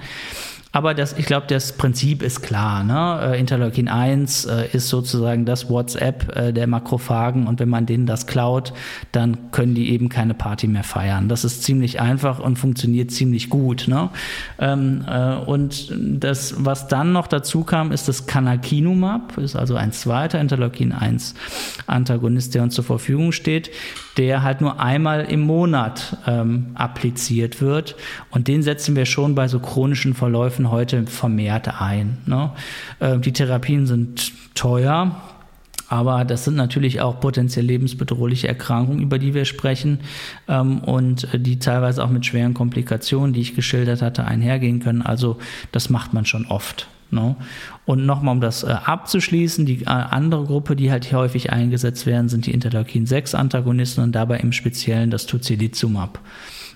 Aber 0.72 0.94
das, 0.94 1.18
ich 1.18 1.26
glaube, 1.26 1.48
das 1.48 1.74
Prinzip 1.74 2.22
ist 2.22 2.42
klar. 2.42 2.84
Ne? 2.84 3.34
Äh, 3.34 3.40
Interleukin 3.40 3.88
1 3.88 4.46
äh, 4.46 4.68
ist 4.72 4.90
sozusagen 4.90 5.46
das 5.46 5.68
WhatsApp 5.68 6.36
äh, 6.36 6.54
der 6.54 6.68
Makrophagen 6.68 7.48
und 7.48 7.60
wenn 7.60 7.70
man 7.70 7.88
denen 7.88 8.06
das 8.06 8.28
klaut, 8.28 8.74
dann 9.12 9.52
können 9.52 9.74
die 9.74 9.90
eben 9.90 10.10
keine 10.10 10.36
Party 10.36 10.68
mehr 10.68 10.84
feiern. 10.84 11.28
Das 11.28 11.44
ist 11.44 11.64
ziemlich 11.64 12.00
einfach 12.00 12.40
und 12.40 12.58
funktioniert 12.58 13.10
ziemlich 13.10 13.50
gut. 13.50 13.88
Ne? 13.88 14.10
Ähm, 14.60 15.04
äh, 15.08 15.38
und 15.38 15.92
das, 15.98 16.54
was 16.64 16.88
dann 16.88 17.14
noch 17.14 17.26
dazu 17.26 17.64
kam, 17.64 17.92
ist 17.92 18.08
das 18.08 18.28
Canakinumab, 18.28 19.40
ist 19.40 19.56
also 19.56 19.76
ein 19.76 19.92
zweiter 19.92 20.40
Interleukin 20.40 20.92
1 20.92 21.34
Antagonist, 21.88 22.54
der 22.54 22.62
uns 22.62 22.76
zur 22.76 22.84
Verfügung 22.84 23.32
steht, 23.32 23.72
der 24.20 24.44
halt 24.44 24.60
nur 24.60 24.82
einmal 24.82 25.22
im 25.22 25.40
Monat 25.40 26.18
ähm, 26.28 26.72
appliziert 26.76 27.62
wird. 27.62 27.96
Und 28.30 28.50
den 28.50 28.62
setzen 28.62 28.98
wir 28.98 29.06
schon 29.06 29.34
bei 29.34 29.48
so 29.48 29.62
chronischen 29.62 30.14
Verläufen 30.14 30.70
heute 30.72 31.08
vermehrt 31.08 31.82
ein. 31.82 32.18
Ne? 32.26 32.52
Äh, 33.00 33.18
die 33.20 33.32
Therapien 33.32 33.88
sind 33.88 34.34
teuer. 34.56 35.16
Aber 35.88 36.24
das 36.26 36.44
sind 36.44 36.56
natürlich 36.56 37.02
auch 37.02 37.20
potenziell 37.22 37.66
lebensbedrohliche 37.66 38.48
Erkrankungen, 38.48 39.02
über 39.02 39.18
die 39.18 39.34
wir 39.34 39.46
sprechen 39.46 40.02
ähm, 40.50 40.80
und 40.80 41.34
äh, 41.34 41.40
die 41.40 41.58
teilweise 41.58 42.04
auch 42.04 42.10
mit 42.10 42.26
schweren 42.26 42.54
Komplikationen, 42.54 43.32
die 43.32 43.40
ich 43.40 43.56
geschildert 43.56 44.02
hatte, 44.02 44.26
einhergehen 44.26 44.82
können. 44.82 45.02
Also 45.02 45.38
das 45.72 45.90
macht 45.90 46.14
man 46.14 46.26
schon 46.26 46.46
oft. 46.46 46.90
No? 47.12 47.38
Und 47.86 48.06
nochmal, 48.06 48.36
um 48.36 48.42
das 48.42 48.64
äh, 48.64 48.68
abzuschließen, 48.68 49.66
die 49.66 49.82
äh, 49.82 49.88
andere 49.88 50.46
Gruppe, 50.46 50.76
die 50.76 50.92
halt 50.92 51.12
häufig 51.12 51.52
eingesetzt 51.52 52.06
werden, 52.06 52.30
sind 52.30 52.46
die 52.46 52.54
Interleukin-6-Antagonisten 52.54 54.04
und 54.04 54.12
dabei 54.12 54.38
im 54.38 54.52
Speziellen 54.52 55.10
das 55.10 55.26
Tocilizumab, 55.26 56.20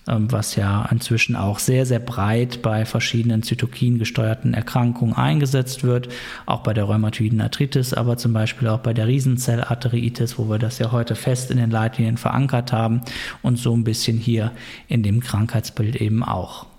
ähm, 0.07 0.31
was 0.31 0.55
ja 0.55 0.87
inzwischen 0.89 1.35
auch 1.35 1.59
sehr, 1.59 1.85
sehr 1.85 1.99
breit 1.99 2.63
bei 2.63 2.83
verschiedenen 2.85 3.43
Zytokin 3.43 3.99
gesteuerten 3.99 4.55
Erkrankungen 4.55 5.15
eingesetzt 5.15 5.83
wird, 5.83 6.09
auch 6.47 6.61
bei 6.61 6.73
der 6.73 6.85
rheumatoiden 6.85 7.39
Arthritis, 7.39 7.93
aber 7.93 8.17
zum 8.17 8.33
Beispiel 8.33 8.67
auch 8.69 8.79
bei 8.79 8.93
der 8.93 9.05
Riesenzellarteriitis, 9.05 10.39
wo 10.39 10.49
wir 10.49 10.57
das 10.57 10.79
ja 10.79 10.91
heute 10.91 11.13
fest 11.13 11.51
in 11.51 11.57
den 11.57 11.69
Leitlinien 11.69 12.17
verankert 12.17 12.71
haben 12.71 13.01
und 13.43 13.57
so 13.59 13.75
ein 13.75 13.83
bisschen 13.83 14.17
hier 14.17 14.51
in 14.87 15.03
dem 15.03 15.19
Krankheitsbild 15.19 15.95
eben 15.97 16.23
auch. 16.23 16.72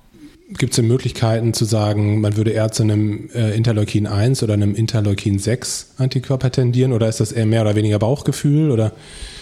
Gibt 0.58 0.78
es 0.78 0.82
Möglichkeiten 0.82 1.52
zu 1.52 1.64
sagen, 1.64 2.20
man 2.20 2.36
würde 2.36 2.50
eher 2.50 2.70
zu 2.70 2.82
einem 2.84 3.28
äh, 3.34 3.56
Interleukin 3.56 4.06
1 4.06 4.42
oder 4.42 4.54
einem 4.54 4.74
Interleukin 4.74 5.38
6 5.38 5.94
Antikörper 5.98 6.50
tendieren 6.50 6.92
oder 6.92 7.08
ist 7.08 7.20
das 7.20 7.32
eher 7.32 7.46
mehr 7.46 7.62
oder 7.62 7.74
weniger 7.74 7.98
Bauchgefühl 7.98 8.70
oder? 8.70 8.92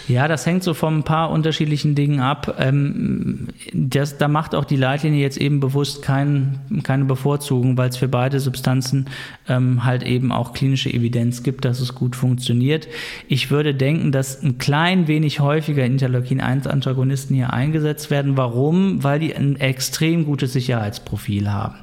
Ja, 0.09 0.27
das 0.29 0.47
hängt 0.47 0.63
so 0.63 0.75
von 0.75 0.99
ein 0.99 1.03
paar 1.05 1.31
unterschiedlichen 1.31 1.95
Dingen 1.95 2.21
ab. 2.21 2.57
Ähm, 2.59 3.49
das, 3.73 4.19
da 4.19 4.29
macht 4.29 4.55
auch 4.55 4.65
die 4.65 4.77
Leitlinie 4.77 5.21
jetzt 5.21 5.39
eben 5.39 5.61
bewusst 5.61 6.03
kein, 6.03 6.61
keine 6.83 7.05
Bevorzugung, 7.05 7.77
weil 7.77 7.89
es 7.89 7.97
für 7.97 8.09
beide 8.09 8.41
Substanzen 8.41 9.07
ähm, 9.49 9.85
halt 9.85 10.03
eben 10.03 10.33
auch 10.33 10.53
klinische 10.53 10.93
Evidenz 10.93 11.43
gibt, 11.43 11.65
dass 11.65 11.81
es 11.81 11.95
gut 11.95 12.17
funktioniert. 12.17 12.89
Ich 13.29 13.51
würde 13.51 13.75
denken, 13.75 14.13
dass 14.13 14.43
ein 14.43 14.59
klein 14.59 15.07
wenig 15.07 15.41
häufiger 15.41 15.85
Interleukin-1-Antagonisten 15.85 17.35
hier 17.35 17.53
eingesetzt 17.53 18.11
werden. 18.11 18.37
Warum? 18.37 19.05
Weil 19.05 19.21
die 19.21 19.35
ein 19.35 19.57
extrem 19.57 20.25
gutes 20.25 20.53
Sicherheitsprofil 20.53 21.51
haben. 21.51 21.77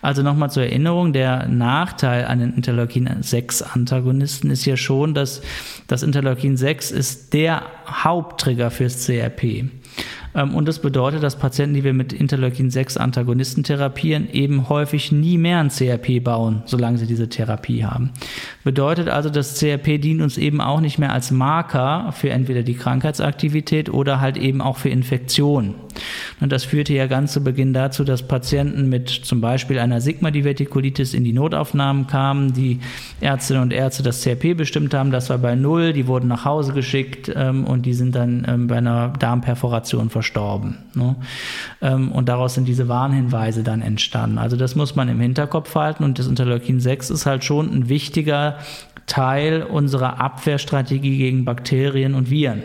Also 0.00 0.22
nochmal 0.22 0.50
zur 0.50 0.64
Erinnerung, 0.64 1.12
der 1.12 1.48
Nachteil 1.48 2.26
an 2.26 2.38
den 2.38 2.54
Interleukin-6-Antagonisten 2.54 4.50
ist 4.50 4.64
ja 4.64 4.76
schon, 4.76 5.14
dass 5.14 5.42
das 5.86 6.02
Interleukin 6.02 6.56
6 6.56 6.90
ist 6.90 7.32
der 7.34 7.62
Haupttrigger 7.86 8.70
fürs 8.70 9.06
CRP. 9.06 9.70
Ähm, 10.34 10.54
und 10.54 10.66
das 10.66 10.80
bedeutet, 10.80 11.22
dass 11.22 11.38
Patienten, 11.38 11.74
die 11.74 11.84
wir 11.84 11.92
mit 11.92 12.12
Interleukin-6-Antagonisten 12.12 13.64
therapieren, 13.64 14.28
eben 14.30 14.68
häufig 14.68 15.12
nie 15.12 15.38
mehr 15.38 15.60
ein 15.60 15.68
CRP 15.68 16.22
bauen, 16.22 16.62
solange 16.66 16.98
sie 16.98 17.06
diese 17.06 17.28
Therapie 17.28 17.84
haben. 17.84 18.10
Bedeutet 18.64 19.08
also, 19.08 19.30
das 19.30 19.58
CRP 19.58 19.98
dient 20.00 20.22
uns 20.22 20.38
eben 20.38 20.60
auch 20.60 20.80
nicht 20.80 20.98
mehr 20.98 21.12
als 21.12 21.30
Marker 21.30 22.12
für 22.16 22.30
entweder 22.30 22.62
die 22.62 22.74
Krankheitsaktivität 22.74 23.88
oder 23.88 24.20
halt 24.20 24.36
eben 24.36 24.60
auch 24.60 24.76
für 24.76 24.88
Infektionen. 24.88 25.74
Und 26.44 26.52
das 26.52 26.62
führte 26.62 26.92
ja 26.92 27.06
ganz 27.06 27.32
zu 27.32 27.42
Beginn 27.42 27.72
dazu, 27.72 28.04
dass 28.04 28.28
Patienten 28.28 28.90
mit 28.90 29.08
zum 29.08 29.40
Beispiel 29.40 29.78
einer 29.78 30.02
Sigma-Divertikulitis 30.02 31.14
in 31.14 31.24
die 31.24 31.32
Notaufnahmen 31.32 32.06
kamen, 32.06 32.52
die 32.52 32.80
Ärztinnen 33.22 33.62
und 33.62 33.72
Ärzte 33.72 34.02
das 34.02 34.20
CRP 34.20 34.54
bestimmt 34.54 34.92
haben, 34.92 35.10
das 35.10 35.30
war 35.30 35.38
bei 35.38 35.54
Null, 35.54 35.94
die 35.94 36.06
wurden 36.06 36.28
nach 36.28 36.44
Hause 36.44 36.74
geschickt 36.74 37.32
ähm, 37.34 37.64
und 37.64 37.86
die 37.86 37.94
sind 37.94 38.14
dann 38.14 38.44
ähm, 38.46 38.66
bei 38.66 38.76
einer 38.76 39.14
Darmperforation 39.18 40.10
verstorben. 40.10 40.76
Ne? 40.92 41.16
Ähm, 41.80 42.12
und 42.12 42.28
daraus 42.28 42.52
sind 42.52 42.68
diese 42.68 42.88
Warnhinweise 42.88 43.62
dann 43.62 43.80
entstanden. 43.80 44.36
Also 44.36 44.58
das 44.58 44.74
muss 44.74 44.94
man 44.94 45.08
im 45.08 45.20
Hinterkopf 45.20 45.74
halten 45.74 46.04
und 46.04 46.18
das 46.18 46.26
Interleukin 46.26 46.78
6 46.78 47.08
ist 47.08 47.24
halt 47.24 47.42
schon 47.42 47.72
ein 47.72 47.88
wichtiger 47.88 48.58
Teil 49.06 49.62
unserer 49.62 50.20
Abwehrstrategie 50.20 51.16
gegen 51.18 51.44
Bakterien 51.44 52.14
und 52.14 52.30
Viren. 52.30 52.62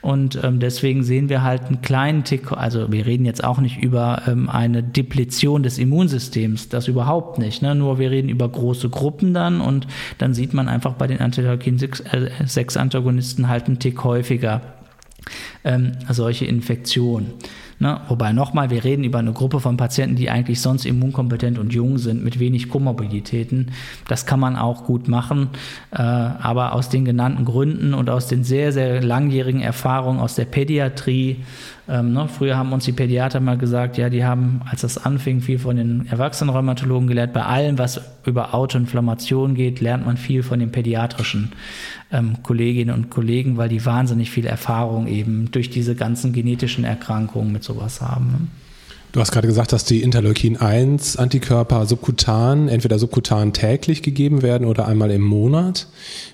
Und 0.00 0.38
ähm, 0.42 0.60
deswegen 0.60 1.02
sehen 1.02 1.28
wir 1.28 1.42
halt 1.42 1.66
einen 1.66 1.82
kleinen 1.82 2.24
Tick, 2.24 2.52
also 2.52 2.90
wir 2.92 3.04
reden 3.06 3.24
jetzt 3.24 3.42
auch 3.44 3.58
nicht 3.58 3.82
über 3.82 4.22
ähm, 4.26 4.48
eine 4.48 4.82
Depletion 4.82 5.62
des 5.62 5.78
Immunsystems, 5.78 6.68
das 6.68 6.88
überhaupt 6.88 7.38
nicht. 7.38 7.62
Ne? 7.62 7.74
Nur 7.74 7.98
wir 7.98 8.10
reden 8.10 8.28
über 8.28 8.46
große 8.48 8.90
Gruppen 8.90 9.32
dann 9.34 9.60
und 9.60 9.86
dann 10.18 10.34
sieht 10.34 10.54
man 10.54 10.68
einfach 10.68 10.94
bei 10.94 11.06
den 11.06 11.20
Antileukin-6-Antagonisten 11.20 13.48
halt 13.48 13.66
einen 13.66 13.78
Tick 13.78 14.02
häufiger 14.04 14.60
ähm, 15.64 15.92
solche 16.10 16.46
Infektionen. 16.46 17.34
Ne? 17.82 18.00
Wobei 18.06 18.32
nochmal, 18.32 18.70
wir 18.70 18.84
reden 18.84 19.02
über 19.02 19.18
eine 19.18 19.32
Gruppe 19.32 19.58
von 19.58 19.76
Patienten, 19.76 20.14
die 20.14 20.30
eigentlich 20.30 20.60
sonst 20.60 20.86
immunkompetent 20.86 21.58
und 21.58 21.74
jung 21.74 21.98
sind, 21.98 22.22
mit 22.22 22.38
wenig 22.38 22.68
Komorbiditäten. 22.68 23.72
Das 24.06 24.24
kann 24.24 24.38
man 24.38 24.54
auch 24.54 24.84
gut 24.84 25.08
machen, 25.08 25.48
äh, 25.90 25.96
aber 26.00 26.74
aus 26.74 26.90
den 26.90 27.04
genannten 27.04 27.44
Gründen 27.44 27.92
und 27.92 28.08
aus 28.08 28.28
den 28.28 28.44
sehr, 28.44 28.70
sehr 28.70 29.02
langjährigen 29.02 29.62
Erfahrungen 29.62 30.20
aus 30.20 30.36
der 30.36 30.44
Pädiatrie 30.44 31.38
ähm, 31.88 32.12
ne, 32.12 32.28
früher 32.28 32.56
haben 32.56 32.72
uns 32.72 32.84
die 32.84 32.92
Pädiater 32.92 33.40
mal 33.40 33.58
gesagt, 33.58 33.98
ja, 33.98 34.08
die 34.08 34.24
haben, 34.24 34.60
als 34.70 34.82
das 34.82 35.04
anfing, 35.04 35.40
viel 35.40 35.58
von 35.58 35.76
den 35.76 36.06
Erwachsenenrheumatologen 36.06 37.08
gelernt. 37.08 37.32
Bei 37.32 37.44
allem, 37.44 37.76
was 37.78 38.00
über 38.24 38.54
Autoinflammation 38.54 39.54
geht, 39.54 39.80
lernt 39.80 40.06
man 40.06 40.16
viel 40.16 40.44
von 40.44 40.60
den 40.60 40.70
pädiatrischen 40.70 41.52
ähm, 42.12 42.42
Kolleginnen 42.44 42.94
und 42.94 43.10
Kollegen, 43.10 43.56
weil 43.56 43.68
die 43.68 43.84
wahnsinnig 43.84 44.30
viel 44.30 44.46
Erfahrung 44.46 45.08
eben 45.08 45.50
durch 45.50 45.70
diese 45.70 45.96
ganzen 45.96 46.32
genetischen 46.32 46.84
Erkrankungen 46.84 47.52
mit 47.52 47.64
sowas 47.64 48.00
haben. 48.00 48.26
Ne? 48.26 48.61
Du 49.12 49.20
hast 49.20 49.30
gerade 49.30 49.46
gesagt, 49.46 49.74
dass 49.74 49.84
die 49.84 50.02
Interleukin-1-Antikörper 50.02 51.84
subkutan, 51.84 52.68
entweder 52.68 52.98
subkutan 52.98 53.52
täglich 53.52 54.02
gegeben 54.02 54.40
werden 54.40 54.66
oder 54.66 54.88
einmal 54.88 55.10
im 55.10 55.20
Monat. 55.20 55.86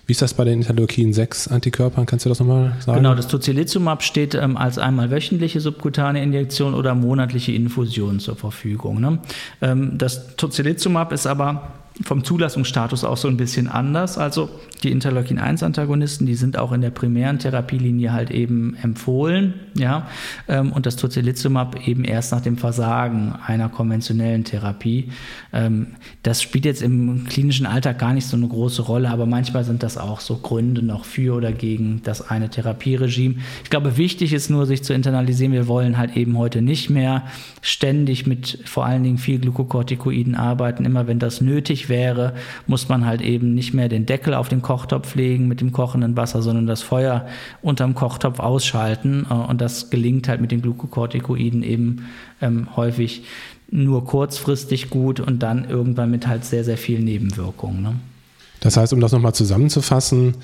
Wie 0.07 0.13
ist 0.13 0.23
das 0.23 0.33
bei 0.33 0.45
den 0.45 0.63
Interleukin-6-Antikörpern? 0.63 2.07
Kannst 2.07 2.25
du 2.25 2.29
das 2.29 2.39
nochmal 2.39 2.77
sagen? 2.79 2.99
Genau, 2.99 3.17
das 3.17 3.27
Tocilizumab 3.27 4.05
steht 4.05 4.37
ähm, 4.37 4.57
als 4.57 4.79
einmal 4.79 5.11
wöchentliche 5.11 5.59
subkutane 5.59 6.23
Injektion 6.23 6.75
oder 6.75 6.95
monatliche 6.95 7.51
Infusion 7.51 8.21
zur 8.21 8.37
Verfügung. 8.37 9.01
Ne? 9.01 9.19
Ähm, 9.61 9.99
das 9.99 10.37
Tocilizumab 10.37 11.11
ist 11.11 11.27
aber 11.27 11.73
vom 12.03 12.23
Zulassungsstatus 12.23 13.05
auch 13.05 13.17
so 13.17 13.29
ein 13.29 13.37
bisschen 13.37 13.69
anders. 13.69 14.19
Also 14.19 14.49
die 14.83 14.93
Interleukin-1-Antagonisten, 14.93 16.27
die 16.27 16.37
sind 16.37 16.57
auch 16.57 16.73
in 16.73 16.81
der 16.81 16.91
primären 16.91 17.39
Therapielinie 17.39 18.13
halt 18.13 18.31
eben 18.31 18.77
empfohlen, 18.83 19.55
ja, 19.75 20.07
ähm, 20.49 20.73
und 20.73 20.87
das 20.87 20.97
Tocilizumab 20.97 21.87
eben 21.87 22.05
erst 22.05 22.33
nach 22.33 22.41
dem 22.41 22.57
Versagen 22.57 23.35
einer 23.45 23.69
konventionellen 23.69 24.45
Therapie. 24.45 25.11
Ähm, 25.53 25.89
das 26.23 26.43
spielt 26.43 26.65
jetzt 26.65 26.83
im 26.83 27.25
klinischen 27.27 27.67
Alltag 27.67 27.99
gar 27.99 28.13
nicht 28.13 28.27
so 28.27 28.37
eine 28.37 28.47
große 28.47 28.83
Rolle, 28.83 29.11
aber 29.11 29.27
manchmal 29.27 29.65
sind 29.65 29.83
das 29.83 29.99
auch 29.99 30.21
so 30.21 30.37
Gründe 30.37 30.83
noch 30.83 31.05
für 31.05 31.35
oder 31.35 31.53
gegen 31.53 32.01
das 32.05 32.29
eine 32.31 32.49
Therapieregime. 32.49 33.37
Ich 33.65 33.71
glaube, 33.71 33.97
wichtig 33.97 34.33
ist 34.33 34.51
nur, 34.51 34.67
sich 34.67 34.85
zu 34.85 34.93
internalisieren, 34.93 35.53
wir 35.53 35.67
wollen 35.67 35.99
halt 35.99 36.17
eben 36.17 36.39
heute 36.39 36.63
nicht 36.63 36.91
mehr 36.91 37.25
ständig 37.61 38.27
mit 38.27 38.61
vor 38.65 38.87
allen 38.87 39.03
Dingen 39.03 39.19
viel 39.19 39.39
Glukokortikoiden 39.39 40.37
arbeiten. 40.37 40.85
Immer 40.85 41.07
wenn 41.07 41.19
das 41.19 41.41
nötig 41.41 41.88
wäre, 41.89 42.35
muss 42.67 42.89
man 42.89 43.07
halt 43.07 43.21
eben 43.21 43.55
nicht 43.55 43.75
mehr 43.75 43.89
den 43.89 44.07
Deckel 44.07 44.35
auf 44.35 44.49
den 44.49 44.63
Kochtopf 44.63 45.15
legen 45.15 45.49
mit 45.49 45.61
dem 45.61 45.73
kochenden 45.73 46.17
Wasser, 46.17 46.43
sondern 46.43 46.67
das 46.67 46.83
Feuer 46.83 47.27
unterm 47.63 47.95
Kochtopf 47.95 48.39
ausschalten. 48.41 49.27
Äh, 49.31 49.35
und 49.35 49.61
das 49.61 49.91
gelingt 49.91 50.29
halt 50.29 50.41
mit 50.41 50.51
den 50.51 50.63
Glukokortikoiden 50.63 51.63
eben 51.63 52.07
ähm, 52.41 52.77
häufig 52.77 53.25
nur 53.71 54.05
kurzfristig 54.05 54.91
gut 54.91 55.21
und 55.21 55.43
dann 55.43 55.69
irgendwann 55.69 56.11
mit 56.11 56.27
halt 56.27 56.45
sehr, 56.45 56.65
sehr 56.65 56.79
vielen 56.79 57.05
Nebenwirkungen. 57.05 57.83
Ne? 57.83 57.95
Das 58.61 58.77
heißt, 58.77 58.93
um 58.93 59.01
das 59.01 59.13
nochmal 59.13 59.35
zusammenzufassen, 59.35 60.35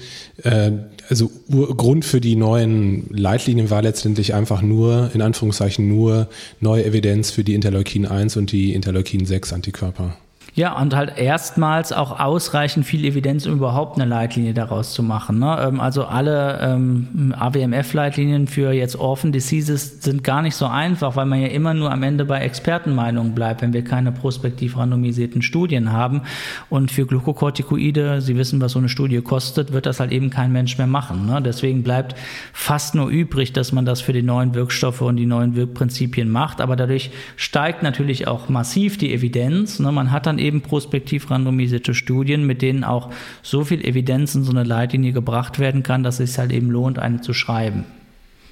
äh, 0.43 0.71
also 1.09 1.31
Grund 1.51 2.05
für 2.05 2.21
die 2.21 2.37
neuen 2.37 3.07
Leitlinien 3.11 3.71
war 3.71 3.83
letztendlich 3.83 4.35
einfach 4.35 4.63
nur, 4.63 5.11
in 5.15 5.23
Anführungszeichen 5.23 5.89
nur, 5.89 6.29
neue 6.61 6.85
Evidenz 6.85 7.31
für 7.31 7.45
die 7.45 7.55
Interleukin 7.55 8.07
1 8.07 8.37
und 8.37 8.53
die 8.53 8.73
Interleukin 8.73 9.27
6 9.27 9.53
Antikörper. 9.53 10.17
Ja, 10.57 10.81
und 10.81 10.95
halt 10.95 11.19
erstmals 11.19 11.93
auch 11.93 12.21
ausreichend 12.21 12.87
viel 12.87 13.05
Evidenz, 13.05 13.45
um 13.47 13.55
überhaupt 13.55 13.99
eine 13.99 14.09
Leitlinie 14.09 14.55
daraus 14.55 14.93
zu 14.93 15.03
machen. 15.03 15.41
Ne? 15.41 15.59
Ähm, 15.61 15.81
also 15.81 16.05
alle 16.05 16.61
ähm, 16.63 17.35
AWMF-Leitlinien 17.37 18.47
für 18.47 18.71
jetzt 18.71 18.95
Orphan 18.95 19.33
Diseases 19.33 20.01
sind 20.01 20.23
gar 20.23 20.43
nicht 20.43 20.55
so 20.55 20.67
einfach, 20.67 21.17
weil 21.17 21.27
man 21.27 21.41
ja 21.41 21.49
immer 21.49 21.75
nur 21.75 21.91
am 21.91 22.05
Ende 22.05 22.25
bei 22.25 22.39
Expertenmeinungen 22.39 23.35
bleibt, 23.35 23.63
wenn 23.63 23.73
wir 23.73 23.83
keine 23.83 24.13
prospektiv 24.13 24.77
randomisierten 24.77 25.43
Studien 25.43 25.91
haben. 25.91 26.23
Und 26.71 26.93
für 26.93 27.05
Glukokortikoide, 27.05 28.21
Sie 28.21 28.37
wissen, 28.37 28.61
was 28.61 28.73
so 28.73 28.79
eine 28.79 28.89
Studie 28.89 29.23
kostet, 29.23 29.73
wird 29.73 29.87
das 29.87 29.99
halt 29.99 30.13
eben 30.13 30.31
kein 30.31 30.53
Mensch 30.53 30.79
mehr 30.79 30.87
machen. 30.87 31.27
Ne? 31.27 31.43
Deswegen 31.43 31.83
bleibt 31.83 32.15
fast 32.53 32.95
nur 32.95 33.09
übrig, 33.09 33.53
dass 33.53 33.73
man 33.73 33.87
das 33.87 34.01
für 34.01 34.13
die 34.13 34.23
neuen 34.23 34.55
Wirkstoffe 34.55 35.01
und 35.01 35.17
die 35.17 35.27
neuen 35.27 35.57
Wirkprinzipien 35.57 36.31
macht. 36.31 36.61
Aber 36.61 36.77
dadurch 36.77 37.11
steigt 37.35 37.83
natürlich 37.83 38.29
auch 38.29 38.49
massiv 38.49 38.99
die 38.99 39.13
Evidenz. 39.13 39.81
Ne? 39.81 39.91
Man 39.91 40.13
hat 40.13 40.27
dann 40.27 40.44
eben 40.45 40.61
prospektiv 40.61 41.31
randomisierte 41.31 41.95
Studien, 41.95 42.47
mit 42.47 42.63
denen 42.63 42.85
auch 42.85 43.11
so 43.43 43.65
viel 43.65 43.85
Evidenz 43.85 44.35
in 44.35 44.45
so 44.45 44.51
eine 44.51 44.63
Leitlinie 44.63 45.13
gebracht 45.13 45.59
werden 45.59 45.83
kann, 45.83 46.03
dass 46.03 46.21
es 46.21 46.31
sich 46.31 46.39
halt 46.39 46.53
eben 46.53 46.71
lohnt, 46.71 46.99
eine 46.99 47.21
zu 47.21 47.33
schreiben. 47.33 47.85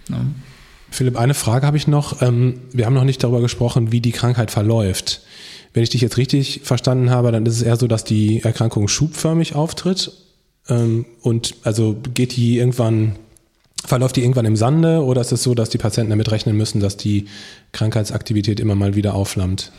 Ja. 0.08 0.16
Philipp, 0.90 1.16
eine 1.16 1.34
Frage 1.34 1.66
habe 1.66 1.76
ich 1.76 1.86
noch. 1.86 2.20
Ähm, 2.20 2.60
wir 2.72 2.86
haben 2.86 2.94
noch 2.94 3.04
nicht 3.04 3.22
darüber 3.22 3.40
gesprochen, 3.40 3.92
wie 3.92 4.00
die 4.00 4.12
Krankheit 4.12 4.50
verläuft. 4.50 5.22
Wenn 5.72 5.82
ich 5.82 5.90
dich 5.90 6.02
jetzt 6.02 6.18
richtig 6.18 6.60
verstanden 6.64 7.10
habe, 7.10 7.32
dann 7.32 7.46
ist 7.46 7.56
es 7.56 7.62
eher 7.62 7.76
so, 7.76 7.86
dass 7.86 8.04
die 8.04 8.42
Erkrankung 8.42 8.88
schubförmig 8.88 9.54
auftritt. 9.54 10.12
Ähm, 10.68 11.06
und 11.22 11.54
also 11.64 11.96
geht 12.14 12.36
die 12.36 12.58
irgendwann, 12.58 13.16
verläuft 13.84 14.16
die 14.16 14.20
irgendwann 14.20 14.44
im 14.44 14.56
Sande 14.56 15.02
oder 15.02 15.22
ist 15.22 15.32
es 15.32 15.42
so, 15.42 15.54
dass 15.54 15.70
die 15.70 15.78
Patienten 15.78 16.10
damit 16.10 16.30
rechnen 16.30 16.56
müssen, 16.56 16.80
dass 16.80 16.98
die 16.98 17.26
Krankheitsaktivität 17.72 18.60
immer 18.60 18.74
mal 18.74 18.94
wieder 18.94 19.14
aufflammt? 19.14 19.72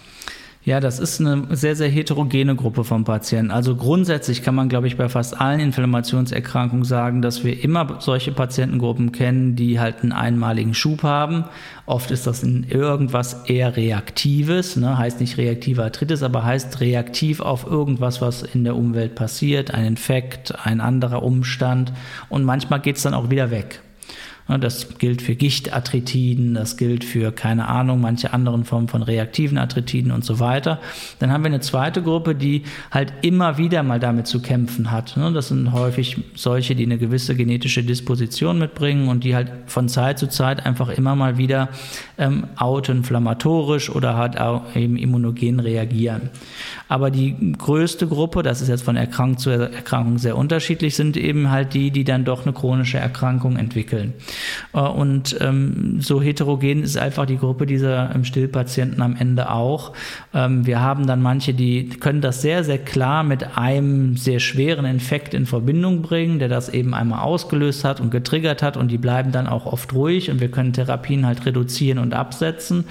Ja, 0.66 0.80
das 0.80 0.98
ist 0.98 1.20
eine 1.20 1.46
sehr, 1.58 1.76
sehr 1.76 1.90
heterogene 1.90 2.56
Gruppe 2.56 2.86
von 2.86 3.04
Patienten. 3.04 3.52
Also 3.52 3.76
grundsätzlich 3.76 4.44
kann 4.44 4.56
man, 4.56 4.70
glaube 4.70 4.88
ich, 4.88 4.96
bei 4.96 5.10
fast 5.10 5.40
allen 5.42 5.60
Inflammationserkrankungen 5.60 6.86
sagen, 6.86 7.22
dass 7.22 7.44
wir 7.44 7.62
immer 7.62 7.98
solche 8.00 8.32
Patientengruppen 8.32 9.12
kennen, 9.12 9.58
die 9.58 9.82
halt 9.82 10.04
einen 10.04 10.14
einmaligen 10.14 10.74
Schub 10.74 11.04
haben. 11.04 11.44
Oft 11.86 12.12
ist 12.12 12.28
das 12.28 12.44
in 12.44 12.64
irgendwas 12.64 13.44
eher 13.48 13.76
Reaktives, 13.76 14.78
ne? 14.78 14.98
heißt 14.98 15.20
nicht 15.20 15.38
reaktive 15.38 15.84
Arthritis, 15.84 16.24
aber 16.24 16.46
heißt 16.46 16.80
reaktiv 16.80 17.42
auf 17.42 17.68
irgendwas, 17.68 18.22
was 18.22 18.44
in 18.44 18.64
der 18.64 18.78
Umwelt 18.78 19.16
passiert, 19.16 19.74
ein 19.74 19.84
Infekt, 19.84 20.66
ein 20.66 20.80
anderer 20.80 21.24
Umstand. 21.24 21.92
Und 22.30 22.46
manchmal 22.46 22.80
geht 22.80 22.96
es 22.96 23.04
dann 23.04 23.14
auch 23.14 23.30
wieder 23.30 23.52
weg. 23.52 23.82
Das 24.48 24.98
gilt 24.98 25.22
für 25.22 25.36
Gichtarthritiden, 25.36 26.56
das 26.56 26.76
gilt 26.76 27.06
für, 27.06 27.32
keine 27.32 27.70
Ahnung, 27.70 28.02
manche 28.02 28.34
anderen 28.34 28.66
Formen 28.66 28.90
von 28.90 29.02
reaktiven 29.02 29.58
Arthritiden 29.58 30.12
und 30.12 30.26
so 30.26 30.40
weiter. 30.40 30.80
Dann 31.20 31.32
haben 31.32 31.44
wir 31.44 31.48
eine 31.48 31.62
zweite 31.62 32.02
Gruppe, 32.02 32.36
die 32.36 32.64
halt 32.92 33.14
immer 33.22 33.58
wieder 33.58 33.84
mal 33.84 34.02
damit 34.02 34.28
zu 34.28 34.42
kämpfen 34.42 34.92
hat. 34.92 35.16
Das 35.16 35.48
sind 35.48 35.72
häufig 35.72 36.18
solche, 36.36 36.76
die 36.76 36.84
eine 36.84 36.98
gewisse 36.98 37.36
genetische 37.36 37.84
Disposition 37.84 38.60
mitbringen 38.60 39.08
und 39.08 39.24
die 39.24 39.34
halt 39.34 39.50
von 39.68 39.88
Zeit 39.88 40.20
zu 40.20 40.28
Zeit 40.28 40.66
einfach 40.66 40.90
immer 40.90 41.16
mal 41.16 41.38
wieder 41.38 41.70
ähm, 42.18 42.46
autoinflammatorisch 42.58 43.90
oder 43.90 44.18
halt 44.18 44.40
auch 44.40 44.76
eben 44.76 44.98
immunogen 44.98 45.62
reagieren. 45.62 46.30
Aber 46.90 47.12
die 47.12 47.54
größte 47.58 48.08
Gruppe, 48.08 48.44
das 48.44 48.62
ist 48.62 48.68
jetzt 48.68 48.84
von 48.84 48.98
Erkrankung 48.98 49.38
zu 49.38 49.50
Erkrankung 49.52 50.18
sehr 50.18 50.38
unterschiedlich, 50.38 50.96
sind 50.96 51.16
eben 51.16 51.50
halt 51.50 51.74
die, 51.74 51.92
die 51.92 52.04
dann 52.04 52.26
doch 52.26 52.44
eine 52.44 52.54
chronische 52.54 52.98
Erkrankung 52.98 53.56
entwickeln. 53.56 54.14
Äh, 54.74 54.80
und 54.80 55.38
ähm, 55.42 56.02
so 56.02 56.22
heterogen 56.22 56.84
ist 56.84 56.98
einfach 56.98 57.26
die 57.26 57.38
Gruppe 57.38 57.66
dieser 57.66 58.14
ähm, 58.14 58.24
Stillpatienten 58.24 59.02
am 59.02 59.16
Ende 59.16 59.52
auch. 59.52 59.94
Ähm, 60.34 60.66
wir 60.66 60.82
haben 60.82 61.08
dann 61.08 61.22
manche, 61.22 61.54
die 61.54 61.90
können 61.90 62.22
das 62.22 62.42
sehr, 62.42 62.64
sehr 62.64 62.78
klar 62.78 63.24
mit 63.24 63.58
einem 63.58 64.18
sehr 64.18 64.40
schweren 64.40 64.86
Infekt 64.86 65.34
in 65.34 65.46
Verbindung 65.46 66.02
bringen, 66.02 66.40
der 66.40 66.50
das 66.50 66.70
eben 66.70 66.94
einmal 66.94 67.20
ausgelöst 67.20 67.84
hat 67.84 68.00
und 68.00 68.10
getriggert 68.10 68.64
hat 68.64 68.78
und 68.78 68.90
die 68.90 68.98
bleiben 68.98 69.32
dann 69.32 69.48
auch 69.48 69.66
oft 69.66 69.94
ruhig 69.94 70.30
und 70.30 70.40
wir 70.40 70.50
können 70.50 70.74
Therapien 70.74 71.26
halt 71.26 71.46
reduzieren 71.46 72.00
und 72.00 72.14
absetzen. 72.14 72.86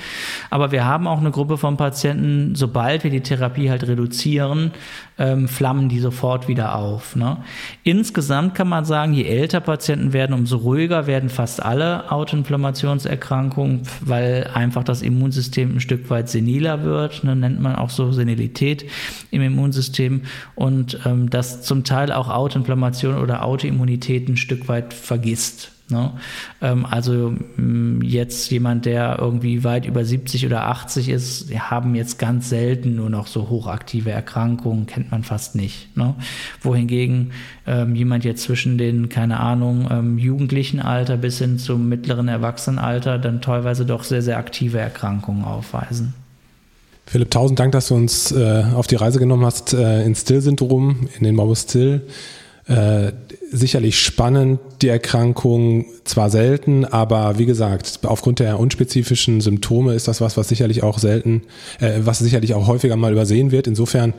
Aber 0.50 0.72
wir 0.72 0.84
haben 0.84 1.06
auch 1.06 1.20
eine 1.20 1.30
Gruppe 1.30 1.58
von 1.58 1.76
Patienten, 1.76 2.54
sobald 2.54 3.04
wir 3.04 3.10
die 3.10 3.20
Therapie 3.20 3.70
halt 3.70 3.86
reduzieren, 3.86 4.72
ähm, 5.18 5.48
flammen 5.48 5.88
die 5.88 6.00
sofort 6.00 6.48
wieder 6.48 6.76
auf. 6.76 7.16
Ne? 7.16 7.38
Insgesamt 7.84 8.54
kann 8.54 8.68
man 8.68 8.84
sagen, 8.84 9.12
je 9.12 9.24
älter 9.24 9.60
Patienten 9.60 10.12
werden, 10.12 10.32
umso 10.34 10.56
ruhiger 10.56 11.06
werden 11.06 11.28
fast 11.28 11.62
alle 11.62 12.10
Autoinflammationserkrankungen, 12.10 13.82
weil 14.00 14.50
einfach 14.54 14.84
das 14.84 15.02
Immunsystem 15.02 15.76
ein 15.76 15.80
Stück 15.80 16.10
weit 16.10 16.28
seniler 16.28 16.84
wird, 16.84 17.24
ne, 17.24 17.36
nennt 17.36 17.60
man 17.60 17.76
auch 17.76 17.90
so 17.90 18.12
Senilität 18.12 18.86
im 19.30 19.42
Immunsystem 19.42 20.22
und 20.54 20.98
ähm, 21.04 21.30
das 21.30 21.62
zum 21.62 21.84
Teil 21.84 22.12
auch 22.12 22.28
Autoinflammation 22.28 23.16
oder 23.16 23.44
Autoimmunität 23.44 24.28
ein 24.28 24.36
Stück 24.36 24.68
weit 24.68 24.94
vergisst. 24.94 25.72
Ne? 25.88 26.12
Ähm, 26.60 26.86
also 26.86 27.34
mm, 27.56 28.00
jetzt 28.02 28.50
jemand, 28.50 28.86
der 28.86 29.18
irgendwie 29.20 29.64
weit 29.64 29.86
über 29.86 30.04
70 30.04 30.46
oder 30.46 30.66
80 30.66 31.08
ist, 31.08 31.54
haben 31.54 31.94
jetzt 31.94 32.18
ganz 32.18 32.48
selten 32.48 32.96
nur 32.96 33.10
noch 33.10 33.26
so 33.26 33.48
hochaktive 33.48 34.10
Erkrankungen, 34.10 34.86
kennt 34.86 35.10
man 35.10 35.22
fast 35.22 35.54
nicht. 35.54 35.96
Ne? 35.96 36.14
Wohingegen 36.60 37.32
ähm, 37.66 37.94
jemand 37.94 38.24
jetzt 38.24 38.42
zwischen 38.42 38.78
den, 38.78 39.08
keine 39.08 39.40
Ahnung, 39.40 39.88
ähm, 39.90 40.18
jugendlichen 40.18 40.80
Alter 40.80 41.16
bis 41.16 41.38
hin 41.38 41.58
zum 41.58 41.88
mittleren 41.88 42.28
Erwachsenenalter 42.28 43.18
dann 43.18 43.40
teilweise 43.40 43.84
doch 43.84 44.04
sehr, 44.04 44.22
sehr 44.22 44.38
aktive 44.38 44.78
Erkrankungen 44.78 45.44
aufweisen. 45.44 46.14
Philipp, 47.06 47.30
tausend 47.30 47.58
Dank, 47.58 47.72
dass 47.72 47.88
du 47.88 47.94
uns 47.94 48.32
äh, 48.32 48.64
auf 48.74 48.86
die 48.86 48.94
Reise 48.94 49.18
genommen 49.18 49.44
hast 49.44 49.74
äh, 49.74 50.04
ins 50.04 50.22
Still-Syndrom, 50.22 51.08
in 51.18 51.24
den 51.24 51.34
Morbus 51.34 51.62
Still. 51.62 52.02
Äh, 52.66 53.12
sicherlich 53.52 53.98
spannend, 53.98 54.58
die 54.80 54.88
Erkrankung 54.88 55.84
zwar 56.04 56.30
selten, 56.30 56.84
aber 56.84 57.38
wie 57.38 57.46
gesagt, 57.46 58.00
aufgrund 58.04 58.40
der 58.40 58.58
unspezifischen 58.58 59.40
Symptome 59.40 59.94
ist 59.94 60.08
das 60.08 60.20
was, 60.20 60.36
was 60.36 60.48
sicherlich 60.48 60.82
auch 60.82 60.98
selten, 60.98 61.42
äh, 61.80 62.00
was 62.00 62.18
sicherlich 62.18 62.54
auch 62.54 62.66
häufiger 62.66 62.96
mal 62.96 63.12
übersehen 63.12 63.52
wird. 63.52 63.66
Insofern 63.66 64.14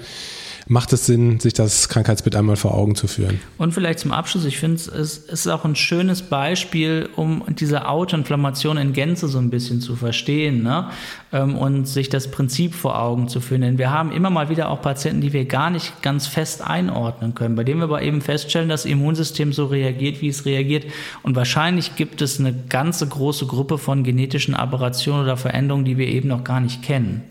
macht 0.67 0.93
es 0.93 1.07
Sinn, 1.07 1.39
sich 1.39 1.53
das 1.53 1.89
Krankheitsbild 1.89 2.35
einmal 2.35 2.55
vor 2.55 2.75
Augen 2.75 2.95
zu 2.95 3.07
führen. 3.07 3.39
Und 3.57 3.73
vielleicht 3.73 3.99
zum 3.99 4.11
Abschluss, 4.11 4.45
ich 4.45 4.59
finde, 4.59 4.75
es 4.75 5.17
ist 5.17 5.47
auch 5.47 5.65
ein 5.65 5.75
schönes 5.75 6.21
Beispiel, 6.21 7.09
um 7.15 7.43
diese 7.49 7.87
Autoinflammation 7.87 8.77
in 8.77 8.93
Gänze 8.93 9.27
so 9.27 9.39
ein 9.39 9.49
bisschen 9.49 9.81
zu 9.81 9.95
verstehen 9.95 10.61
ne? 10.61 10.89
Ähm, 11.31 11.57
und 11.57 11.87
sich 11.87 12.09
das 12.09 12.29
Prinzip 12.29 12.75
vor 12.75 12.99
Augen 12.99 13.27
zu 13.27 13.41
führen. 13.41 13.61
Denn 13.61 13.77
wir 13.79 13.89
haben 13.89 14.11
immer 14.11 14.29
mal 14.29 14.49
wieder 14.49 14.69
auch 14.69 14.81
Patienten, 14.81 15.21
die 15.21 15.33
wir 15.33 15.45
gar 15.45 15.71
nicht 15.71 16.01
ganz 16.03 16.27
fest 16.27 16.61
einordnen 16.61 17.33
können, 17.33 17.55
bei 17.55 17.63
denen 17.63 17.79
wir 17.79 17.85
aber 17.85 18.03
eben 18.03 18.21
feststellen, 18.21 18.69
dass 18.69 18.83
das 18.83 18.91
Immunsystem 18.91 19.53
so 19.53 19.65
reagiert, 19.65 20.21
wie 20.21 20.27
es 20.27 20.45
reagiert. 20.45 20.85
Und 21.23 21.35
wahrscheinlich 21.35 21.95
gibt 21.95 22.21
es 22.21 22.39
eine 22.39 22.53
ganze 22.53 23.07
große 23.07 23.45
Gruppe 23.47 23.77
von 23.77 24.03
genetischen 24.03 24.55
Aberrationen 24.55 25.23
oder 25.23 25.37
Veränderungen, 25.37 25.85
die 25.85 25.97
wir 25.97 26.07
eben 26.07 26.27
noch 26.27 26.43
gar 26.43 26.59
nicht 26.59 26.83
kennen. 26.83 27.23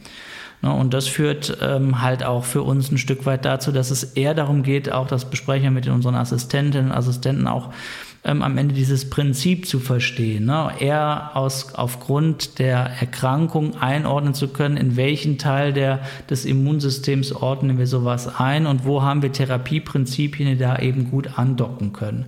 Ne, 0.62 0.72
und 0.72 0.94
das 0.94 1.08
führt 1.08 1.58
ähm, 1.60 2.00
halt 2.00 2.24
auch 2.24 2.44
für 2.44 2.62
uns 2.62 2.90
ein 2.90 2.98
Stück 2.98 3.26
weit 3.26 3.44
dazu, 3.44 3.72
dass 3.72 3.90
es 3.90 4.04
eher 4.04 4.32
darum 4.32 4.62
geht, 4.62 4.92
auch 4.92 5.08
das 5.08 5.28
besprechen 5.28 5.74
mit 5.74 5.88
unseren 5.88 6.14
Assistentinnen 6.14 6.90
und 6.90 6.96
Assistenten 6.96 7.48
auch 7.48 7.70
ähm, 8.24 8.42
am 8.42 8.56
Ende 8.56 8.72
dieses 8.72 9.10
Prinzip 9.10 9.66
zu 9.66 9.80
verstehen. 9.80 10.44
Ne? 10.44 10.70
Eher 10.78 11.32
aus, 11.34 11.74
aufgrund 11.74 12.60
der 12.60 12.78
Erkrankung 13.00 13.76
einordnen 13.80 14.34
zu 14.34 14.48
können, 14.48 14.76
in 14.76 14.96
welchen 14.96 15.38
Teil 15.38 15.72
der, 15.72 15.98
des 16.30 16.44
Immunsystems 16.44 17.32
ordnen 17.32 17.78
wir 17.78 17.88
sowas 17.88 18.38
ein 18.38 18.66
und 18.66 18.84
wo 18.84 19.02
haben 19.02 19.22
wir 19.22 19.32
Therapieprinzipien, 19.32 20.48
die 20.48 20.58
da 20.58 20.78
eben 20.78 21.10
gut 21.10 21.38
andocken 21.38 21.92
können. 21.92 22.26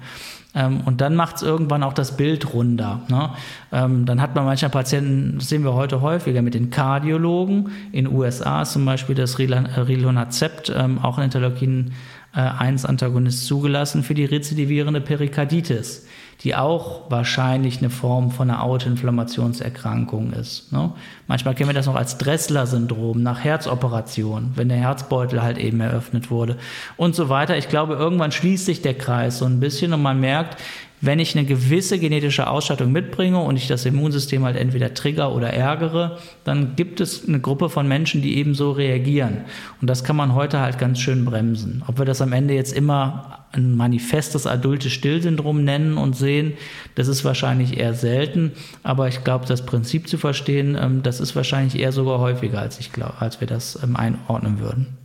Ähm, 0.55 0.81
und 0.85 1.01
dann 1.01 1.17
macht 1.17 1.37
es 1.37 1.43
irgendwann 1.43 1.83
auch 1.83 1.93
das 1.93 2.17
Bild 2.17 2.53
runder. 2.55 3.01
Ne? 3.09 3.31
Ähm, 3.73 4.07
dann 4.07 4.21
hat 4.21 4.35
man 4.35 4.45
manchmal 4.45 4.71
Patienten, 4.71 5.39
das 5.39 5.49
sehen 5.49 5.65
wir 5.65 5.75
heute 5.75 6.01
häufiger, 6.01 6.43
mit 6.43 6.55
den 6.55 6.71
Kardiologen. 6.71 7.71
In 7.93 8.05
den 8.05 8.15
USA 8.15 8.63
ist 8.63 8.73
zum 8.73 8.85
Beispiel 8.85 9.15
das 9.15 9.39
Rilonacept, 9.39 10.73
ähm, 10.75 10.99
auch 11.03 11.19
ein 11.19 11.25
Interleukin 11.25 11.93
1-Antagonist, 12.41 13.47
zugelassen 13.47 14.03
für 14.03 14.15
die 14.15 14.25
rezidivierende 14.25 15.01
Perikarditis 15.01 16.07
die 16.43 16.55
auch 16.55 17.11
wahrscheinlich 17.11 17.79
eine 17.79 17.91
Form 17.91 18.31
von 18.31 18.51
einer 18.51 18.63
Autoinflammationserkrankung 18.63 20.33
ist. 20.33 20.73
Ne? 20.73 20.93
Manchmal 21.27 21.55
kennen 21.55 21.71
wir 21.71 21.75
das 21.75 21.87
noch 21.87 21.95
als 21.95 22.19
Dressler-Syndrom 22.19 23.23
nach 23.23 23.43
Herzoperation, 23.43 24.53
wenn 24.55 24.69
der 24.69 24.79
Herzbeutel 24.79 25.43
halt 25.43 25.59
eben 25.59 25.81
eröffnet 25.81 26.31
wurde 26.31 26.59
und 26.97 27.15
so 27.15 27.29
weiter. 27.29 27.57
Ich 27.57 27.69
glaube, 27.69 27.95
irgendwann 27.95 28.33
schließt 28.33 28.67
sich 28.67 28.83
der 28.83 28.95
Kreis 28.95 29.39
so 29.39 29.45
ein 29.45 29.61
bisschen 29.61 29.93
und 29.93 30.03
man 30.03 30.21
merkt, 30.21 30.61
wenn 31.05 31.19
ich 31.19 31.37
eine 31.37 31.47
gewisse 31.47 31.99
genetische 31.99 32.49
Ausstattung 32.49 32.93
mitbringe 32.93 33.39
und 33.39 33.57
ich 33.57 33.67
das 33.67 33.85
Immunsystem 33.85 34.45
halt 34.45 34.57
entweder 34.57 34.95
trigger 34.95 35.35
oder 35.35 35.51
ärgere, 35.51 36.19
dann 36.45 36.77
gibt 36.77 37.01
es 37.01 37.27
eine 37.27 37.41
Gruppe 37.41 37.69
von 37.69 37.87
Menschen, 37.87 38.23
die 38.23 38.37
eben 38.37 38.55
so 38.55 38.73
reagieren. 38.73 39.45
Und 39.81 39.89
das 39.89 40.05
kann 40.05 40.17
man 40.17 40.35
heute 40.35 40.61
halt 40.61 40.79
ganz 40.79 41.01
schön 41.01 41.25
bremsen. 41.25 41.83
Ob 41.87 41.99
wir 41.99 42.05
das 42.05 42.23
am 42.23 42.33
Ende 42.33 42.55
jetzt 42.55 42.73
immer 42.73 43.45
ein 43.53 43.77
manifestes 43.77 44.47
adultes 44.47 44.93
Stillsyndrom 44.93 45.63
nennen 45.65 45.97
und 45.97 46.17
sehen, 46.17 46.55
das 46.95 47.09
ist 47.09 47.25
wahrscheinlich 47.25 47.79
eher 47.79 47.95
selten. 47.95 48.53
Aber 48.83 49.09
ich 49.09 49.25
glaube, 49.25 49.47
das 49.47 49.65
Prinzip 49.65 50.09
zu 50.09 50.19
verstehen, 50.19 50.77
ähm, 50.81 51.03
das 51.03 51.21
ist 51.21 51.37
wahrscheinlich 51.37 51.79
eher 51.79 51.93
sogar 51.93 52.19
häufiger, 52.19 52.61
als 52.61 52.81
ich 52.81 52.93
glaube, 52.93 53.15
als 53.21 53.41
wir 53.41 53.47
das 53.47 53.79
ähm, 53.83 53.97
einordnen 53.97 54.59
würden. 54.59 54.99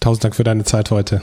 Tausend 0.00 0.24
Dank 0.24 0.36
für 0.36 0.44
deine 0.44 0.64
Zeit 0.64 0.90
heute. 0.90 1.22